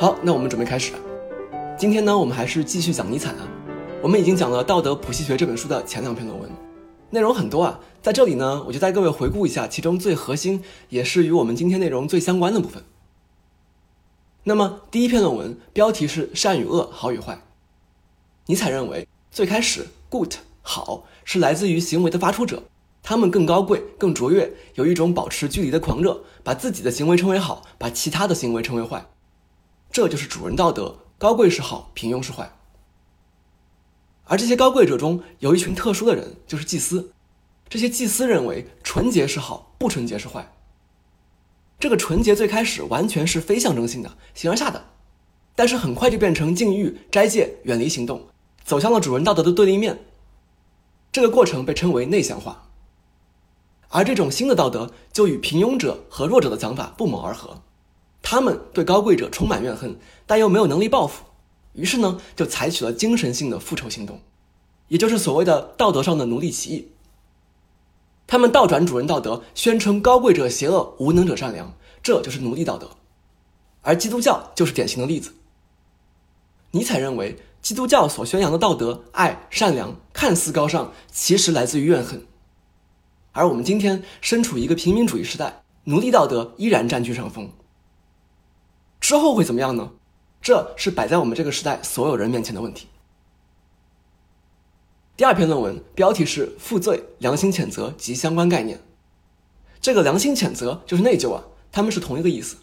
[0.00, 0.92] 好，那我们准备开始。
[1.76, 3.48] 今天呢，我们还是继续讲尼采啊。
[4.00, 6.48] 我们已经讲了《道德谱系学》这本书的前两篇论文，
[7.10, 7.80] 内容很多啊。
[8.00, 12.84] 在这里呢，我就带各位回顾一下其中最核心，也是与我们今天内容最相关的部分。
[14.44, 17.42] 那么第一篇论文标题是“善与恶，好与坏”。
[18.46, 22.62] 尼采认为，最开始 “good” 好是来自于行为的发出者，
[23.02, 29.04] 他们更高贵、更卓越，有一种保持距离的狂热，把自己的行为称为好，把其他的行为称为坏。
[29.90, 32.52] 这就是主人道德，高贵是好，平庸是坏。
[34.24, 37.12] 而这些高贵者中有一群特殊的人，就是祭司。
[37.68, 40.52] 这些祭司认为纯洁是好，不纯洁是坏。
[41.80, 44.84] 这个纯洁最开始完全是非象征性的，形而下的，
[45.54, 48.28] 但是很快就变成禁欲、斋戒、远离行动，
[48.64, 49.98] 走向了主人道德的对立面。
[51.10, 52.68] 这个过程被称为内向化。
[53.88, 57.62] 而这种新的道德就与平庸者和弱者的讲法不谋而合。
[58.30, 61.24] 他们对高贵者充满怨恨，但又没有能力报复，
[61.72, 64.20] 于是呢，就采取了精神性的复仇行动，
[64.88, 66.88] 也就是所谓的道德上的奴隶起义。
[68.26, 72.90] 他们倒转主人道德，宣称高贵者邪恶，无能者善良，这就是奴隶道德。
[73.80, 75.32] 而基督教就是典型的例子。
[76.72, 82.26] 尼采认为，基督教所宣扬的道德、爱、善良看似高尚，其实来自于怨恨。
[83.32, 87.50] 而我们今天身处一个平民主义时代，奴隶道德依然占据上风。
[89.00, 89.90] 之后会怎么样呢？
[90.40, 92.86] 这是摆在我们这个时代所有人面前的问题。
[95.16, 98.80] 第二篇论文标题是“负罪、良心谴责及相关概念”。
[99.80, 102.56] 这个良心谴责就是内疚啊，他们是同一个意思。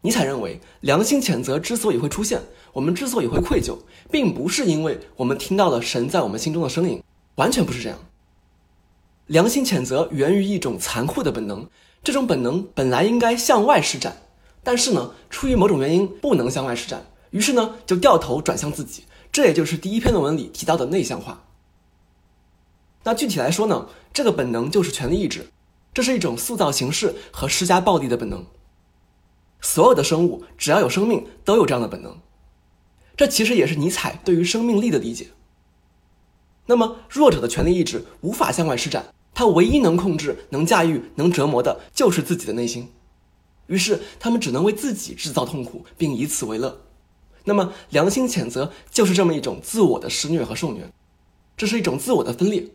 [0.00, 3.78] 尼采认为，良心谴责之所以会出现，我们之所以会愧疚，
[4.10, 7.02] 并不是因为我们听到了神在我们心中的声音，
[7.36, 7.98] 完全不是这样。
[9.26, 11.68] 良心谴责源于一种残酷的本能，
[12.02, 14.16] 这种本能本来应该向外施展。
[14.62, 21.44] 但是呢，出于某种原因不能向外施展，于是呢就掉头转向自己，这也就是第一篇论文里提到的内向化。
[23.04, 25.46] 那具体来说呢，这个本能就是权力意志，
[25.94, 28.44] 这是一种塑造形式和施加暴力的本能。
[29.62, 32.18] 所有的生物只要有生命都有这样的本能，
[33.16, 35.28] 这其实也是尼采对于生命力的理解。
[36.66, 42.92] 那么弱者的权力意志无法向外施展，他唯一能控制、能驾驭、能折磨的就是自己的内心。
[43.70, 46.76] 于是，他们只能为自己制造痛苦，并以此为乐。
[47.44, 50.90] 那么，良心谴责就是这么一种自我的施虐和受虐，
[51.56, 52.66] 这是一种自我的分裂。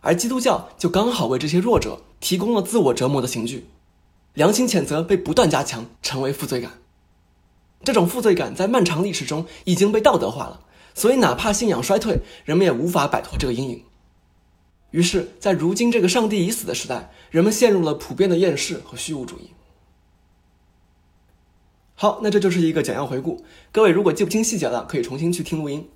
[0.00, 3.68] 而基督教就刚好为这些弱者提供了自我折磨的刑具。
[4.34, 6.72] 良心谴责被不断加强，成为负罪感。
[7.84, 10.60] 这种负罪感在漫长历史中已经被道德化了，
[10.92, 13.84] 所以哪怕信仰衰退，人们也无法摆脱这个阴影。
[14.90, 19.50] 于是，在如今这个上帝已死的时代，人们陷入了普遍的厌世和虚无主义。
[22.00, 23.44] 好，那这就是一个简要回顾。
[23.72, 25.90] 各位如果记不清细节了，可以重新去听录音。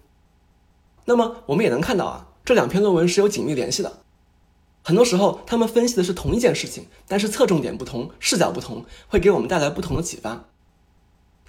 [1.04, 4.00] 那么我们也能看到啊，这两篇论文是有紧密联系的。
[4.82, 10.46] 很多时候，他们分析的是同一件事情，但是侧重点不同，视角不同，会给我们带来不同的启发。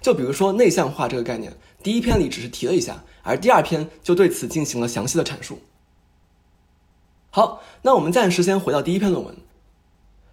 [0.00, 5.58] 就比如说内向化这个概念，第一篇里只是提了一下，而第二篇就对此进行了详细的阐述。
[7.30, 9.34] 好，那我们暂时先回到第一篇论文。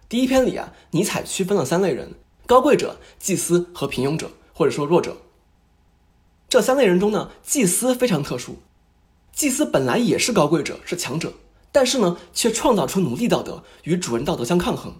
[0.08, 2.12] 第一篇里啊，尼采区分了三类人。
[2.46, 5.16] 高贵者、祭司和平庸者，或者说弱者，
[6.48, 8.56] 这三类人中呢，祭司非常特殊。
[9.32, 11.32] 祭司本来也是高贵者，是强者，
[11.70, 14.94] 但是呢，却创造出奴隶道德，与主人道德相抗衡。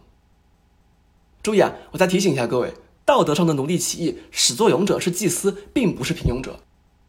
[1.42, 2.72] 注意啊，我再提醒一下各位，
[3.04, 6.60] 道德上的奴隶起义始作俑者是祭司，并不是平庸者。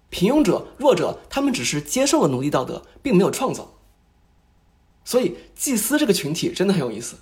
[0.10, 3.76] 平庸者、弱者，他们只是接受了奴隶道德，并没有创造。
[5.06, 7.16] 所以，祭司这个群体真的很有意思。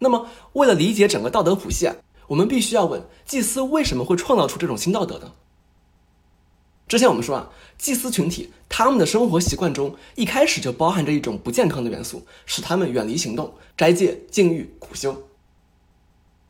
[0.00, 1.94] 那么，为了理解整个道德谱系啊。
[2.28, 5.32] 我们必须要问：祭司为什么会创造出这种新道德呢？
[6.86, 15.24] 之前我们说啊，祭司群体他们的生活习惯中一开始就包含着一种不健康的元素，使他们远离行动、斋戒、禁欲、苦修。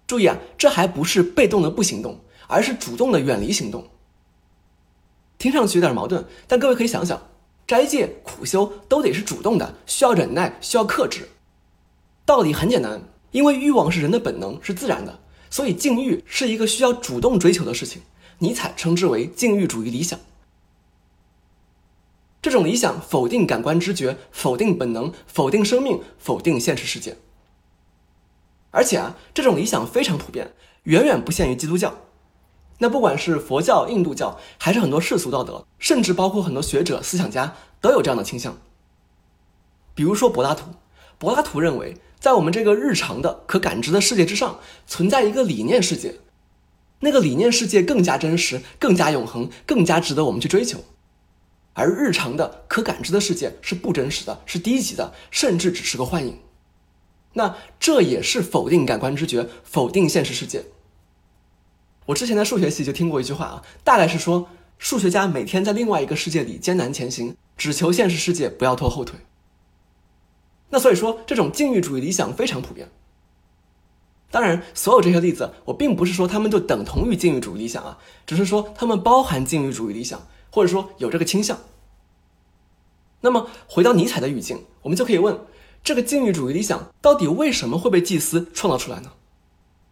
[0.06, 3.88] 注意啊，这还不是被动的不行动，而是主动的远离行动。
[5.38, 7.28] 听上去有点矛盾，但各位可以想想，
[7.66, 11.28] 斋戒、苦修都得是主动的，需要忍耐，需要克制。
[12.26, 15.20] 道理很简单，因为欲望是人的本能，是自然的。
[15.54, 18.02] 所以，禁欲是一个需要主动追求的事情。
[18.38, 20.18] 尼采称之为禁欲主义理想。
[22.42, 27.16] 这种理想否定感官知觉，否定本能，否定生命，否定现实世界。
[28.72, 30.52] 而且啊，这种理想非常普遍，
[30.82, 31.94] 远远不限于基督教。
[32.78, 38.58] 那不管是佛教、印度教，还是很多世俗道德，甚至包括很多学者、思想家，都有这样的倾向。
[39.94, 40.70] 比如说柏拉图，
[41.16, 41.96] 柏拉图认为。
[42.24, 46.14] 在我们这个日常的可感知的世界之上，存在一个理念世界，
[47.00, 50.82] 那个理念世界更加真实、更加永恒、更加值得我们去追求。
[51.74, 56.38] 而日常的可感知的世界是不真实的，是低级的，甚至只是个幻影。
[57.34, 60.64] 那这也是否定感官知觉，否定现实世界。
[62.06, 64.48] 我之前在数学系就听过一句话啊，大概是说，
[64.78, 69.20] 数学家每天在另外一个世界里艰难前行，只求现实世界不要拖后腿。
[70.70, 72.90] 那所以说，这种禁欲主义理想非常普遍。
[74.30, 80.26] 当然，所有这些例子，我并不是说他们就等同于禁欲主义理想啊，只是说他们包含禁欲主义理想。
[80.54, 81.58] 或者说有这个倾向。
[83.22, 85.36] 那么回到尼采的语境，我们就可以问：
[85.82, 89.14] 这个禁欲主义理想到底为什么会被祭司创造出来呢？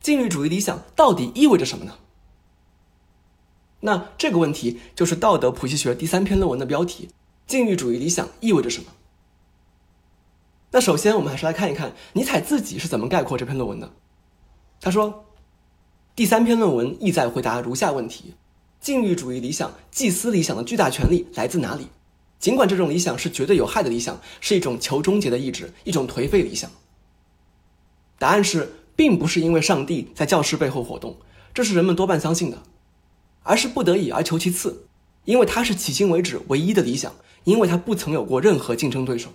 [0.01, 1.95] 禁欲主义理想到底意味着什么呢？
[3.81, 7.09] 那这个问题就是道德谱系学第三篇论文的标题：
[7.49, 8.93] 禁欲主义理想意味着什么？
[10.73, 13.93] 那首先我们还是来看一看尼采自己是怎么概括这篇论文的。
[14.81, 15.27] 他说：
[16.17, 18.35] 第三篇论文意在回答如下问题。
[18.81, 21.87] 禁欲主义理想、祭司理想的巨大权力来自哪里？
[22.41, 26.69] 尽管这种理想是绝对有害的理想，是一种求终结的意志，一种颓废理想。
[28.19, 31.17] 答案是，并不是因为上帝在教室背后活动，
[31.55, 32.61] 这是人们多半相信的，
[33.45, 34.87] 而是不得已而求其次，
[35.27, 37.15] 因为它是迄今为止唯一的理想，
[37.45, 39.31] 因为它不曾有过任何竞争对手，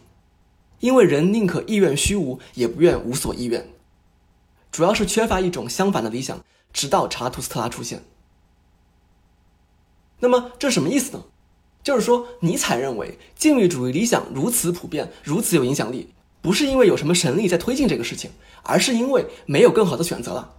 [0.80, 3.70] 因为人宁可意愿虚无，也不愿无所意愿。
[4.72, 8.04] 主要是缺乏一种相反的理想，直到查图斯特拉出现。
[10.20, 11.24] 那么这什么意思呢？
[11.84, 16.10] 就是说，尼采认为禁欲主义理想如此普遍、如此有影响力，
[16.42, 18.32] 不是因为有什么神力在推进这个事情，
[18.64, 20.56] 而是因为没有更好的选择了。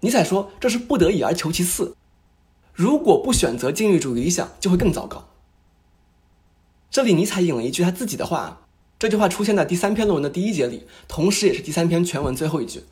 [0.00, 1.96] 尼采说这是不得已而求其次，
[2.74, 5.28] 如果不选择禁欲主义理想，就会更糟糕。
[6.90, 8.63] 这里尼采引了一句他自己的话，
[8.98, 12.84] 这句话出现在第三篇论文的第一节里，同时也是第三篇全文最后一句。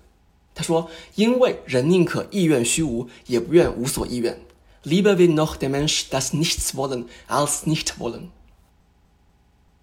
[0.54, 4.38] 他说：“因为人宁可意愿虚无，也不愿无所意愿。”
[4.84, 8.30] Lieber will noch der Mensch das nichts wollen als nicht wollen。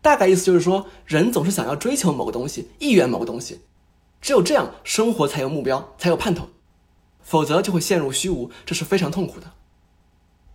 [0.02, 3.62] 大概意思就是说，人总是想要追求某个东西，意愿某个东西，
[4.22, 6.50] 只有这样，生活才有目标，才有盼头，
[7.24, 9.54] 否则就会陷入虚无，这是非常痛苦的。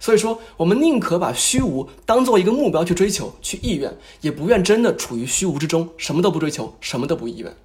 [0.04, 7.56] 所以说，我们宁可把虚无当做一个目标去追求、去意愿，也不愿真的处于虚无之中，什么都不追求，什么都不意愿。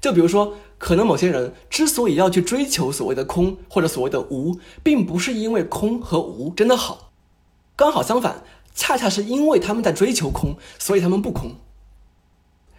[0.00, 7.10] 就比如说，可能某些人之所以要去追求所谓的空或者所谓的无，并不是因为空和无真的好，
[7.76, 8.42] 刚好相反，
[8.74, 11.56] 恰恰是因为他们在追求空，所以他们不空。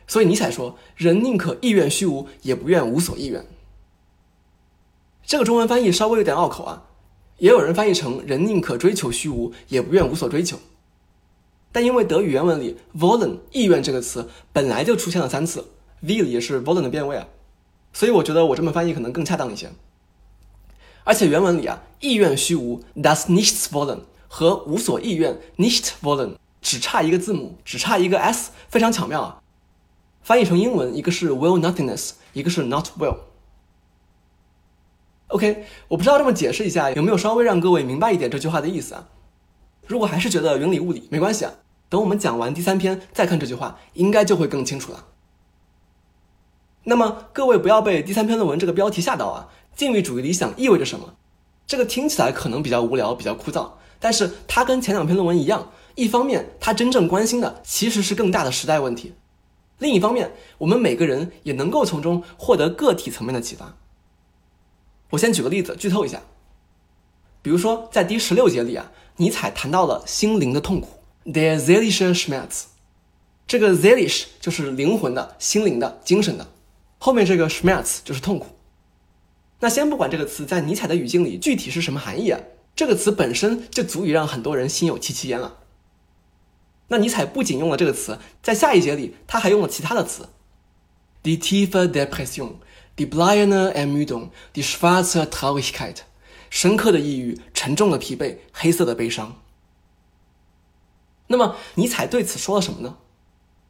[0.08, 3.46] 所以尼采说：“人宁可意愿虚无，也不愿无所意愿。”
[5.24, 6.88] 这个中文翻译稍微有点拗口啊，
[7.39, 10.59] 也有人翻译成“人宁可追求虚无，也不愿无所追求”。
[11.71, 15.65] 但因为德语原文里 “wollen” 意愿这个词本来就出现了三次。
[16.01, 17.27] will 也是 wollen 的变位啊，
[17.91, 19.69] 所以我觉得我这么翻译可能更恰当一些。
[21.03, 29.41] 而且原文里啊，意愿虚无 das nichts wollen 和无所意愿 nicht wollen 只差一个字母，只差一个 s，非常巧妙啊。
[30.24, 33.18] 翻译成英文，一个是 will nothingness，一个是 not will。
[35.30, 39.08] OK，我不知道这么解释一下有没有稍微让各位明白一点这句话的意思啊？
[39.86, 41.53] 如果还是觉得云里雾里，没关系啊，
[41.88, 45.06] 等我们讲完第三篇再看这句话，应该就会更清楚了。
[46.84, 49.50] 那么各位不要被第三篇论文这个标题吓到啊！
[49.75, 51.13] 禁欲主义理想意味着什么？
[51.68, 59.13] 这个听起来可能比较无聊、比较枯燥，但是它跟前两篇论文一样，一方面它真正关心的其实是更大的时代问题，
[59.77, 63.75] 另一方面我们每个人也能够从中获得个体层面的启发。
[65.12, 66.22] 我先举个例子，剧透一下，
[67.42, 70.89] 比如说在第十六节里啊，尼采谈到了心灵的痛苦
[71.25, 72.66] ，der seelische Schmerz，
[73.48, 76.48] 这个 z e l i s h 就是灵魂的、心灵的、精神的。
[77.00, 78.48] 后面这个 Schmerz 就是痛苦。
[79.62, 82.39] 那先不管这个词在尼采的语境里具体是什么含义啊，
[82.75, 85.58] 这个词本身就足以让很多人心有戚戚焉了。
[86.89, 90.30] 那尼采不仅用了这个词，在下一节里他还用了其他的词
[91.24, 91.88] ：die tiefe
[93.00, 96.00] die bleierne Ermüdung，die schwarze Traurigkeit，
[96.50, 99.41] 深刻的抑郁、沉重的疲惫、黑色的悲伤。
[101.27, 102.98] 那么尼采对此说了什么呢？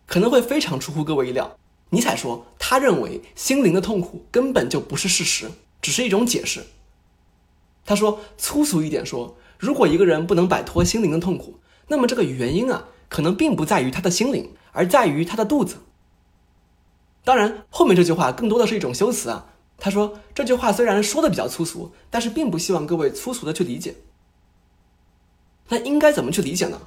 [0.07, 1.55] 可能会非常出乎各位意料。
[1.91, 6.65] 尼采说，他认为心灵的痛苦根本就不是事实，只是一种解释。
[7.85, 15.77] 他说，粗俗一点说，如果一个人不能摆脱心灵的痛苦，那么这个原因啊，可能并不在于他的心灵，而在于他的肚子。
[17.23, 19.45] 当然，后面这句话更多的是一种修辞啊。
[19.77, 23.95] 他说，这句话虽然说的比较粗俗，但是并不希望各位粗俗的去理解。
[25.69, 26.81] 那应该怎么去理解呢？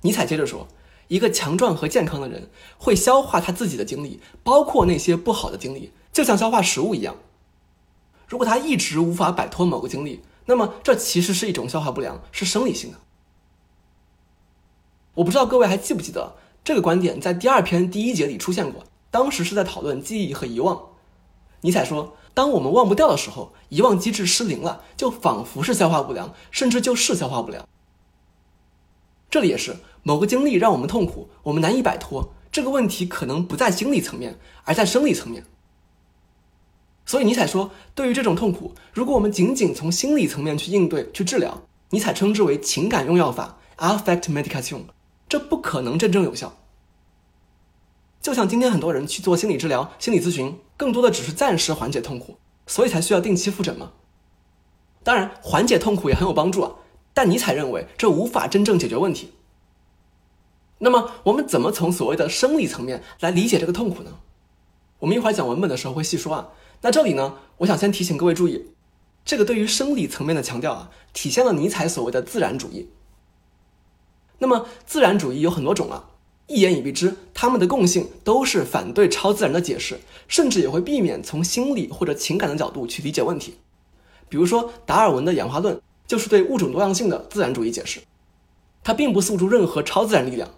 [0.00, 0.68] 尼采接着说。
[1.08, 7.16] 一个强壮和健康的人会消化他自己的经历，包括那些不好的经历，就像消化食物一样。
[8.26, 12.98] 如果他一直无法摆脱某个经历，那么这其实是一种消化不良，是生理性的。
[15.14, 20.80] 我不知道各位还记不记得这个观点，在第二篇第一节里出现过，当时是在讨论记忆和遗忘。
[21.62, 27.66] 尼采说，当我们忘不掉的时候，遗忘机制失灵了，就仿佛是消化不良，甚至就是消化不良。
[29.30, 32.32] 这里也是某个经历让我们痛苦，我们难以摆脱。
[32.50, 35.44] 这个问题可能不在心理层面，而在生理层面。
[37.04, 44.82] 所以尼采说，对于这种痛苦，如果我们仅仅从心理层面去应对、去治疗，尼采称之为情感用药法 （affect medication），
[45.28, 46.56] 这不可能真正有效。
[48.28, 53.92] 就像今天很多人去做心理治疗、心理咨询，更多的只是暂时缓解痛苦，所以才需要定期复诊吗？
[55.02, 56.72] 当然，缓解痛苦也很有帮助啊，
[57.14, 59.32] 但尼采认为这无法真正解决问题。
[60.80, 64.18] 那么，我们怎么从所谓的生理层面来理解这个痛苦呢？
[64.98, 66.48] 我们一会儿讲文本的时候会细说啊。
[66.82, 68.66] 那这里呢，我想先提醒各位注意，
[69.24, 72.90] 这个对于生理层面的强调啊，体现了尼采所谓的自然主义。
[74.40, 76.07] 那么自然主义有很多种啊，
[76.48, 83.54] 一言以蔽之，他们的共性都是反对超自然的解释，甚至也会避免从心理或者情感的角度去理解问题。
[84.28, 88.00] 比如说达尔文的演化论就是对物种多样性的自然主义解释，
[88.82, 90.50] 它并不诉诸任何超自然力量。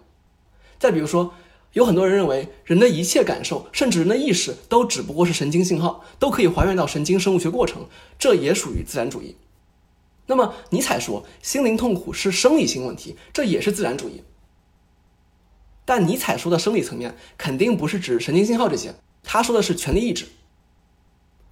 [0.79, 1.33] 再比如说。
[1.73, 7.85] 有很多人认为，人的一切感受，甚至人的意识，都只不过是神经信号，都可以还原到神经生物学过程，
[8.19, 9.37] 这也属于自然主义。
[10.25, 14.21] 那么，尼采说心灵痛苦是生理性问题，这也是自然主义。
[15.85, 20.25] 但尼采说的生理层面，肯定不是指神经信号这些，他说的是权力意志。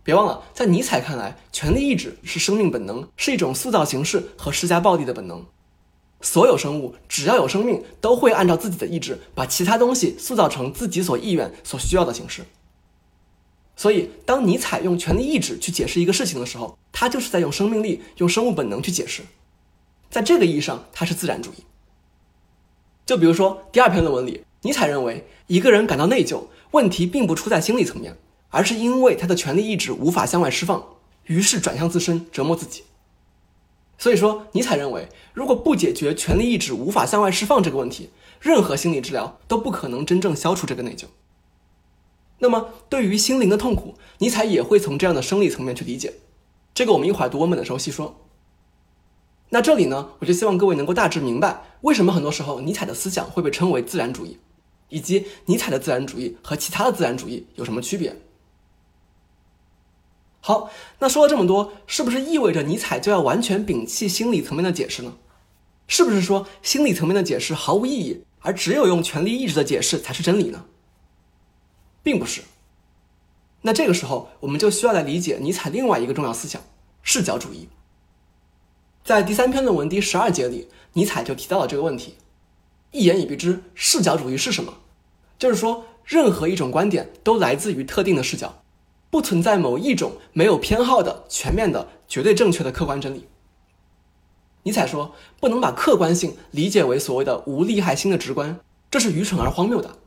[0.03, 5.45] 别忘了，在尼采看来，权力意志是生命本能，是一种塑造形式和施加暴力的本能。
[6.21, 12.43] 所有生物只要有生命，都会按照自己的意志把其他东西塑造成自己所意愿、所需要的形式。
[13.75, 19.21] 所以，当尼采用权力意志去解释一个事情的时候，他就是在用生命力、用生物本能去解释。
[20.09, 21.63] 在这个意义上，他是自然主义。
[23.09, 28.15] 就比如说第二篇论文里，尼采认为一个人感到内疚，问题并不出在心理层面，
[28.49, 30.85] 而是因为他的权力意志无法向外释放，
[31.23, 32.83] 于是转向自身，折磨自己。
[33.97, 41.05] 所以说，尼采认为，如果不解决权力意志无法向外释放这个问题，任何心理治疗都不可能真正消除这个内疚。
[42.37, 46.13] 那么，对于心灵的痛苦，尼采也会从这样的生理层面去理解。
[46.75, 48.15] 这个我们一会儿读文本的时候细说。
[49.49, 54.37] 那这里呢，我就希望各位能够大致明白，为什么很多时候尼采的思想会被称为自然主义，
[54.89, 58.15] 以及尼采的自然主义和其他的自然主义有什么区别。
[60.41, 65.17] 好，那说了这么多，是不是意味着尼采就要完全摒弃心理层面的解释呢？
[65.87, 70.65] 是不是说心理层面的解释毫无意义，而只有用权力意志的解释才是真理呢？
[72.03, 72.43] 并不是。
[73.63, 76.61] 那这个时候，我们就需要来理解尼采另外一个重要思想——
[77.01, 77.67] 视角主义。
[79.03, 82.15] 在第三篇论文第十二节里，尼采就提到了这个问题。
[82.91, 84.73] 一言以蔽之，视角主义是什么？
[85.37, 88.61] 就是说，任何一种观点都来自于特定的视角。
[89.11, 93.27] 不存在某一种没有偏好的全面的绝对正确的客观真理。
[94.63, 98.59] 尼采说，不能把客观性理解为所谓的无利害心的直观，
[98.91, 99.97] 这是愚蠢而荒谬的。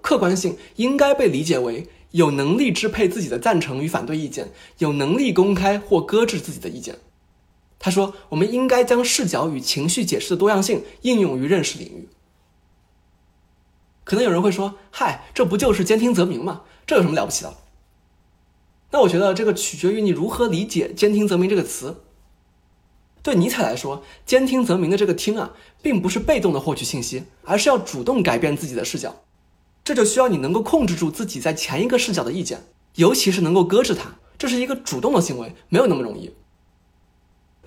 [0.00, 6.98] 客观性应该被理解为有能力支配自己的赞成与反对意见，有能力公开或搁置自己的意见。
[7.80, 12.08] 他说，我们应该将视角与情绪解释的多样性应用于认识领域。
[14.04, 16.62] 可能有人会说，嗨，这不就是兼听则明吗？
[16.86, 17.56] 这有什么了不起的？
[18.90, 22.02] 那我觉得这个取决于你如何理解“兼听则明”这个词。
[23.22, 29.22] 对尼采来说，“兼听则明”的这个“听”啊，并不是被动的获取信息，而是要主动改变自己的视角。
[29.84, 32.64] 这就需要你能够控制住自己在前一个视角的意见，
[32.96, 34.16] 尤其是能够搁置它。
[34.36, 36.34] 这是一个主动的行为，没有那么容易。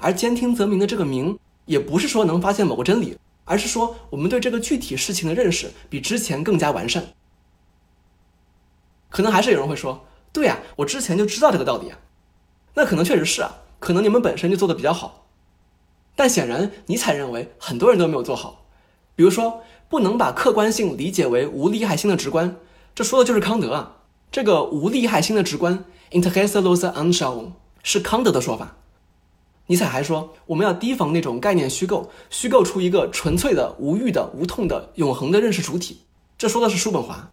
[0.04, 7.14] 而“兼听则明”的这个“明”，也不是说能发现某个真理，而是说我们对这个具体事情的认识比之前更加完善。
[9.10, 10.06] 可能还是有人会说。
[10.34, 12.00] 对呀，我之前就知道这个道理啊，
[12.74, 15.28] 那可能确实是啊，可能你们本身就做的比较好，
[16.16, 18.66] 但显然尼采认为很多人都没有做好。
[19.16, 22.56] 比如说，不能把客观性理解为无利害心的直观，
[22.96, 23.98] 这说的就是康德啊。
[24.32, 27.52] 这个无利害心的直观 （Interesse los Anschauung）
[27.84, 28.76] 是康德的说法。
[29.68, 36.02] 尼采还说，我们要提防那种概念虚构，虚构出一个纯粹的、无欲的、无痛的、永恒的认识主体，
[36.38, 37.32] 这说的是叔本华。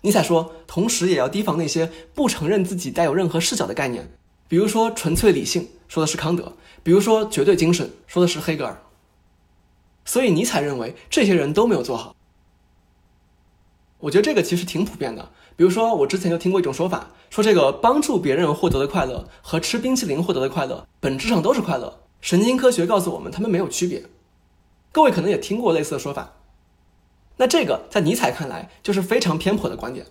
[0.00, 4.10] 尼采说，同时也要提防那些不承认自己带有任何视角的概念，
[4.48, 6.44] 比如说纯粹理性，说的是康德；
[6.82, 8.82] 比如说绝对精神，说的是黑格尔。
[10.04, 12.16] 所以尼采认为这些人都没有做好。
[14.00, 15.30] 我觉得这个其实挺普遍的。
[15.56, 22.00] 比如说，我之前就听过一种说法，说这个帮助别人获得的快乐和吃冰淇淋获得的快乐本质上都是快乐。
[22.20, 24.04] 神经科学告诉我们，他们没有区别。
[24.92, 26.34] 各位可能也听过类似的说法。
[27.36, 30.06] 那这个在尼采看来就是非常偏颇的观点。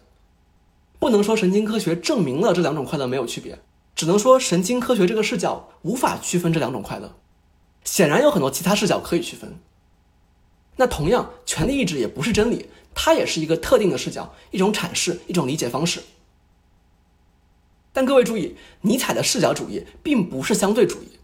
[1.00, 3.60] 不能说神经科学证明了这两种快乐没有区别，
[3.96, 7.16] 只能说神经科学这个视角无法区分这两种快乐。
[7.84, 9.60] 显然有很多其他视角可以区分。
[10.76, 16.02] 那同样，权力意志也不是真理，它也是一个特定的视角，一种阐释，一种理解方式。
[17.94, 21.20] 但各位注意，尼采的视角主义并不是相对主义，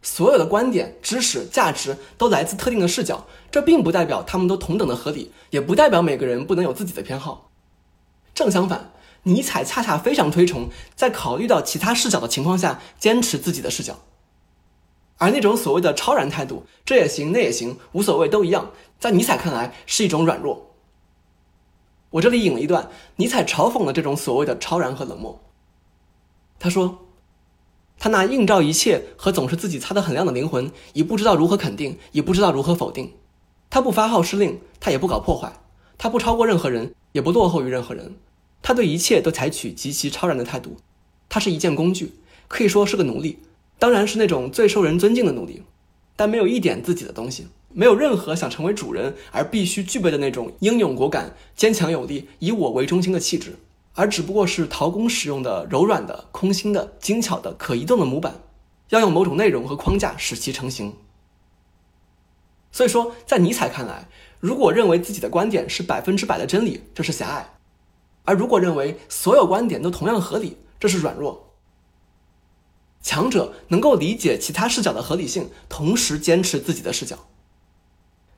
[0.00, 7.50] 所有的观点、知识、价值都来自特定的视角，这并不代表他们都同等的合理，也不代表每个人不能有自己的偏好。
[8.34, 8.92] 正相反，
[9.24, 14.00] 尼采恰恰非常推崇在考虑到其他视角的情况下坚持自己的视角，
[15.18, 20.71] 而那种所谓的超然态度，这也行那也行，无所谓都一样，在尼采看来是一种软弱。
[22.12, 25.40] 我这里引了一段尼采嘲讽了这种所谓的超然和冷漠。
[26.58, 27.00] 他说
[27.98, 33.12] ：“他那映照一切和总是自己擦得很亮的灵魂，已不知道如何肯定，也不知道如何否定。
[33.68, 35.52] 他不发号施令，他也不搞破坏，
[35.98, 38.16] 他不超过任何人。”也不落后于任何人，
[38.62, 40.78] 他对一切都采取极其超然的态度。
[41.28, 42.14] 他是一件工具，
[42.48, 43.38] 可以说是个奴隶，
[43.78, 45.62] 当然是那种最受人尊敬的奴隶，
[46.16, 53.56] 但没有一点自己的东西，没有任何想成为主人而必须具备的那种英勇果敢、坚强有力、以我为中心的气质，
[53.94, 58.40] 而只不过是陶工使用的柔软的、空心的、精巧的、可移动的模板，
[58.90, 60.94] 要用某种内容和框架使其成型。
[62.70, 64.08] 所以说，在尼采看来。
[64.40, 67.44] 如果认为自己的观点是百分之百的真理，这是狭隘；
[68.24, 71.52] 而如果认为所有观点都同样合理，这是软弱。
[73.00, 77.16] 强者能够理解其他视角的合理性，同时坚持自己的视角。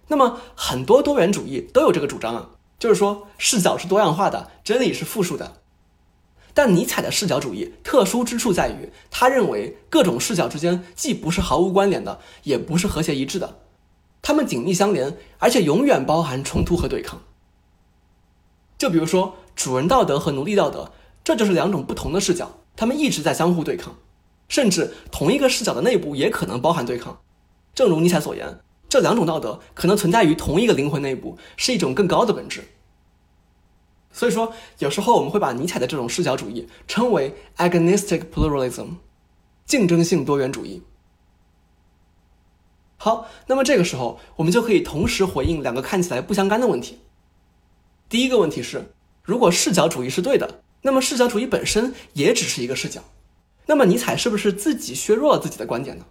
[0.09, 5.61] 那么，很多多元主义都有这个主张啊，就是说视角是多样化的，真理是复数的。
[6.53, 13.59] 但尼采的视角主义特殊之处在于，他认为各种视角之间既不是毫无关联的，也不是和谐一致的。
[14.23, 17.21] 它们紧密相连，而且永远包含冲突和对抗。
[18.79, 20.93] 就比如说，主人道德和奴隶道德，
[21.25, 23.97] 这就是两种不同的视角，他们一直在相互对抗，
[24.49, 27.19] 甚至同一个视角的内部也可能包含对抗。
[27.75, 28.61] 正如尼采所言，
[28.95, 32.63] 这两种道德可能存在于同一个灵魂内部，是一种更高的本质。
[34.13, 38.91] 所以说，有时候我们会把尼采的这种视角主义称为 agonistic pluralism，
[39.67, 40.85] 竞争性多元主义。
[42.97, 47.01] 好，那么这个时候我们就可以同时回应两个看起来不相干的问题。
[48.09, 53.03] 第一个问题是，如果视角主义是对的，那么视角主义本身也只是一个视角。
[53.67, 56.05] 那么尼采是不是自己削弱了自己的观点呢？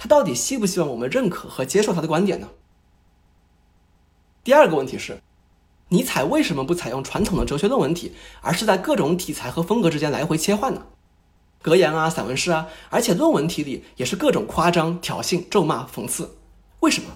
[0.00, 2.48] 他到底希不希望我们认可和接受他的观点呢？
[4.42, 5.20] 第二个问题是，
[5.88, 10.86] 尼采为什么不采用传统的哲学论文体，而是在各种题材和风格之间来回切换呢？
[11.60, 16.38] 格言啊，散文诗啊，而且论文体里也是各种夸张、挑衅、咒骂、讽刺，
[16.80, 17.10] 为什么？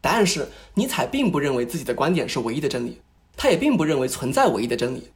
[0.00, 3.02] 答案是，尼采并不认为自己的观点是唯一的真理，
[3.36, 5.10] 他也并不认为存在唯一的真理。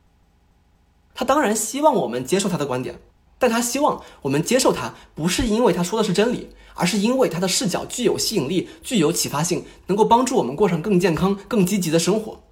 [1.14, 3.00] 他当然希望我们接受他的观点，
[3.38, 12.42] 但他希望我们接受他，不是因为他说的是真理，而是因为他的视角具有吸引力、具有启发性，能够帮助我们过上更健康、更积极的生活。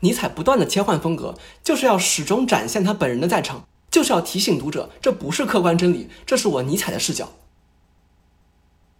[0.00, 7.30] 尼采不断的切换风格，就是要始终展现他本人的在场，就是要提醒读者，这不是客观真理，这是我尼采的视角。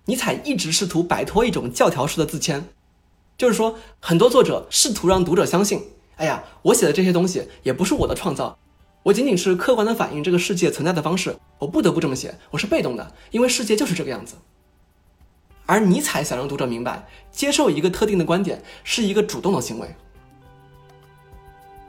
[0.04, 2.68] 尼采一直试图摆脱一种教条式的自谦，
[3.38, 5.82] 就是说，很多作者试图让读者相信，
[6.16, 8.58] 哎呀，我写的这些东西也不是我的创造，
[9.02, 14.36] 我仅仅是客观的反映这个世界存在的方式，我不得不这么写，我是被动的，因为世界就是这个样子。
[15.66, 19.88] 而尼采想让读者明白，接受一个特定的观点是一个主动的行为。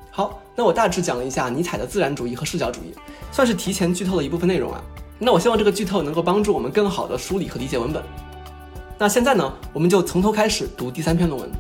[0.10, 2.94] 好，那我大致讲了一下尼采的自然主义和视角主义，
[3.32, 4.82] 算是提前剧透了一部分内容啊。
[5.20, 8.04] 那我希望这个剧透能够帮助我们更好的梳理和理解文本。
[8.98, 11.52] 那现在呢，我们就从头开始读第三篇论文。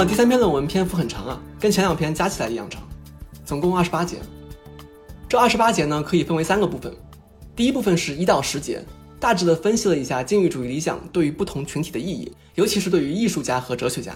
[0.00, 2.80] 么第三篇论文篇幅很长啊，跟前两篇加起来一样长，
[3.44, 4.16] 总共二十八节。
[5.28, 6.90] 这二十八节呢，可以分为三个部分。
[7.54, 8.82] 第一部分是一到十节，
[9.18, 14.14] 大致的分析了一下禁欲主义理想对于不同群体的意义，尤其是对于艺术家和哲学家。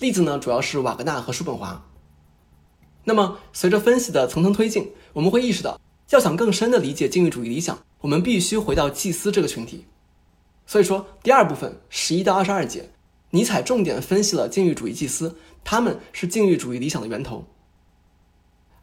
[0.00, 1.80] 例子呢，主要是瓦格纳和叔本华。
[3.04, 5.80] 那么，随着分析的层层推进，我们会意识到，
[6.10, 9.84] 要想更深的理解禁欲主义理想，我们必须回到祭司这个群体。
[10.66, 12.90] 所以说，第二部分十一到二十二节，
[13.32, 17.44] 尼采重点分析了禁欲主义祭司，他们是禁欲主义理想的源头。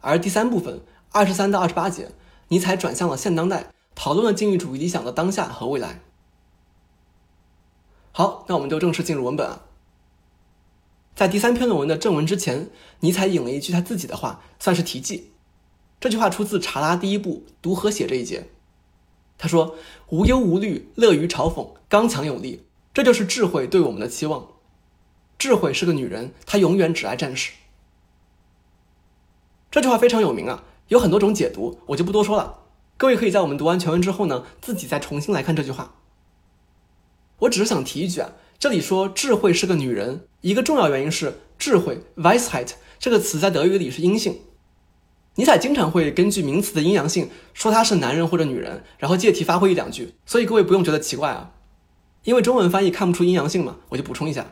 [0.00, 2.12] 而第三部分二十三到二十八节，
[2.48, 3.72] 尼采转向了现当代。
[3.92, 6.00] 讨论了禁欲主义理想的当下和未来。
[8.12, 9.62] 好，那我们就正式进入文本啊。
[11.14, 15.32] 在第三篇论文的正文之前，尼采引了一句他自己的话，算是题记。
[15.98, 18.48] 这句话出自《查拉》第一部“读和写”这一节。
[19.36, 19.76] 他说
[20.08, 24.48] ：“无忧无虑，乐于嘲讽，刚强有力，这就是智慧对我们的期望。
[25.38, 27.52] 智慧是个女人，她永远只爱战士。”
[29.70, 32.64] 这句话非常有名啊，有很多种解读，我就不多说了。
[32.96, 35.94] 各位可以在我们读完全文之后呢，自己再重新来看这句话。
[37.38, 44.40] 我只是想提一句啊，这里说智慧是个女人，一个重要原因是智慧 （Weisheit） 这个词在德语里是阴性。
[45.36, 51.52] 尼采经常会根据名词的阴阳性说它是男人或者女人，然后借题发挥一两句，所以各位不用觉得奇怪啊，
[52.24, 54.46] 因为中文翻译看不出阴阳性嘛，我就补充一下。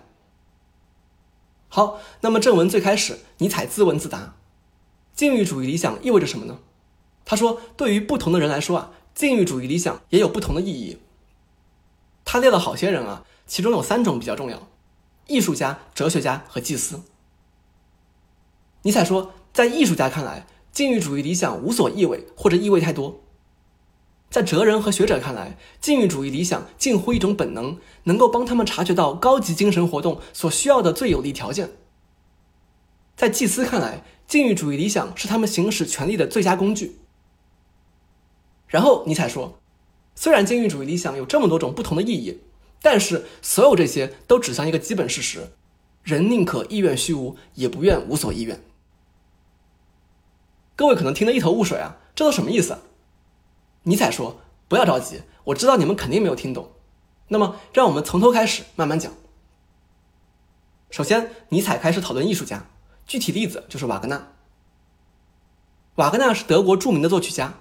[1.69, 4.37] 好，那么正文最开始，尼采自问自答：
[5.15, 6.61] 禁欲主义理想意味着什么呢？
[7.25, 10.99] 他说：“对于不同的人来说啊，禁欲主义理想也有不同的意义。”
[12.25, 14.67] 他列了好些人啊，其中有三种比较重要：
[15.27, 17.03] 艺术家、哲学家和祭司。
[18.83, 23.21] 尼采说，在艺术家看来，禁欲主义理想无所意味或者意味太多；
[24.31, 31.69] 在哲人和学者看来，禁欲主义理想近乎一种本能，能够帮他们察觉到高级精神活动所需要的最有利条件；
[33.17, 36.99] 在祭司看来，禁欲主义理想是他们行使权力的最佳工具。
[38.67, 39.59] 然后尼采说，
[40.15, 42.41] 虽然禁欲主义理想有这么多种不同的意义，
[42.83, 45.53] 但是所有这些都指向一个基本事实：
[46.03, 48.63] 人宁可意愿虚无，也不愿无所意愿。
[50.77, 52.77] 各位可能听得一头雾水啊，这都什么意思？
[53.89, 54.37] 尼采说，
[54.69, 56.71] 不要着急，我知道你们肯定没有听懂。
[57.29, 59.11] 那么，让我们从头开始慢慢讲。
[60.91, 62.67] 首先，尼采开始讨论艺术家，
[63.07, 64.29] 具体例子就是瓦格纳。
[65.95, 67.55] 瓦格纳是德国著名的作曲家。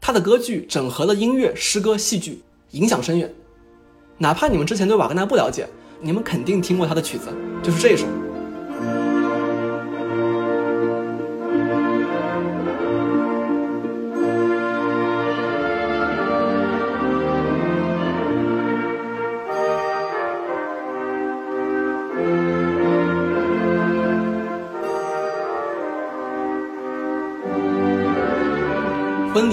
[0.00, 3.32] 他的歌剧整合了音乐、诗歌、戏剧，影响深远。
[4.16, 5.68] 哪怕你们之前对瓦格纳不了解，
[6.00, 8.04] 你们肯定听过他的曲子，就是这首。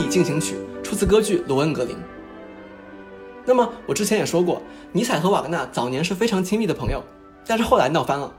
[0.07, 1.95] 进行曲出自歌剧《罗恩格林》。
[3.45, 7.03] 那么我之前也说过，尼采和瓦格纳早年是非常亲密的朋友，
[7.45, 8.33] 但是后来闹翻了。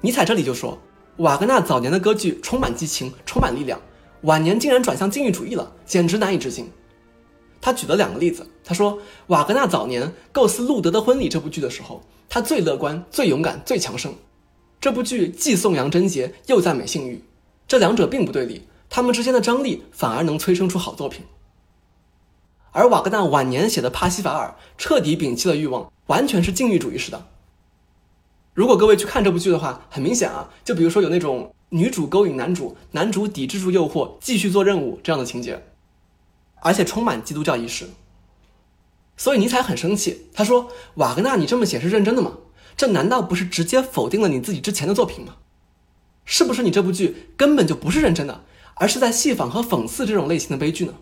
[0.00, 0.78] 尼采这里就说，
[1.16, 3.80] 瓦格纳早年的歌剧充满激情，充满力量，
[4.22, 6.70] 晚年竟然转向禁欲主义了，简直难以置信。
[7.60, 8.98] 他举了两个例子，他说，
[9.28, 14.14] 瓦格纳早年构思《路德的婚礼》这部剧的时候，他最乐观、最勇敢、最强盛。
[14.80, 17.20] 这部剧既颂扬贞洁，又赞美性欲，
[17.66, 18.62] 这两者并不对立。
[18.88, 21.24] 他们之间的张力反而能催生出好作品，
[22.72, 27.26] 而瓦格纳晚年写的《帕西法尔》彻底摒弃了欲望，完全是禁欲主义式的。
[28.54, 35.62] 如果各位去看这部剧的话，很明显啊，就比如说有那种女主勾引男主，男主抵制住诱惑，继续做任务这样的情节，
[36.62, 37.88] 而且充满基督教仪式。
[39.16, 42.32] 所以尼采很生气，他说：“瓦格纳，你这么写是认真的吗？
[42.76, 45.36] 这难道不是直接否定了你自己之前的作品吗？
[46.24, 48.44] 是不是你这部剧根本就不是认真的？”
[48.76, 50.94] 而是在戏仿和讽刺这种类型的悲剧呢？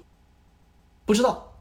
[1.04, 1.52] 不知道。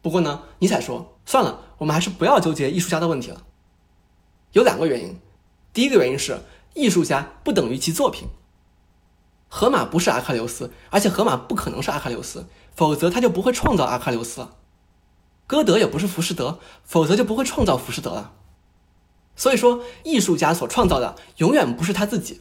[0.00, 3.42] 不过呢，尼采说，算了，我们还是不要纠结艺术家的问题了。
[4.52, 5.18] 有两个原因，
[5.72, 6.40] 第一个原因是
[6.74, 8.28] 艺术家不等于其作品。
[9.48, 14.56] 荷马不是阿喀琉斯，而且荷马不可能是阿喀琉斯，否则他就不会创造阿喀琉斯了。
[15.46, 18.32] 歌德也不是浮士德，否则就不会创造浮士德了。
[19.34, 22.40] 所以说，艺术家所创造的永远不是他自己。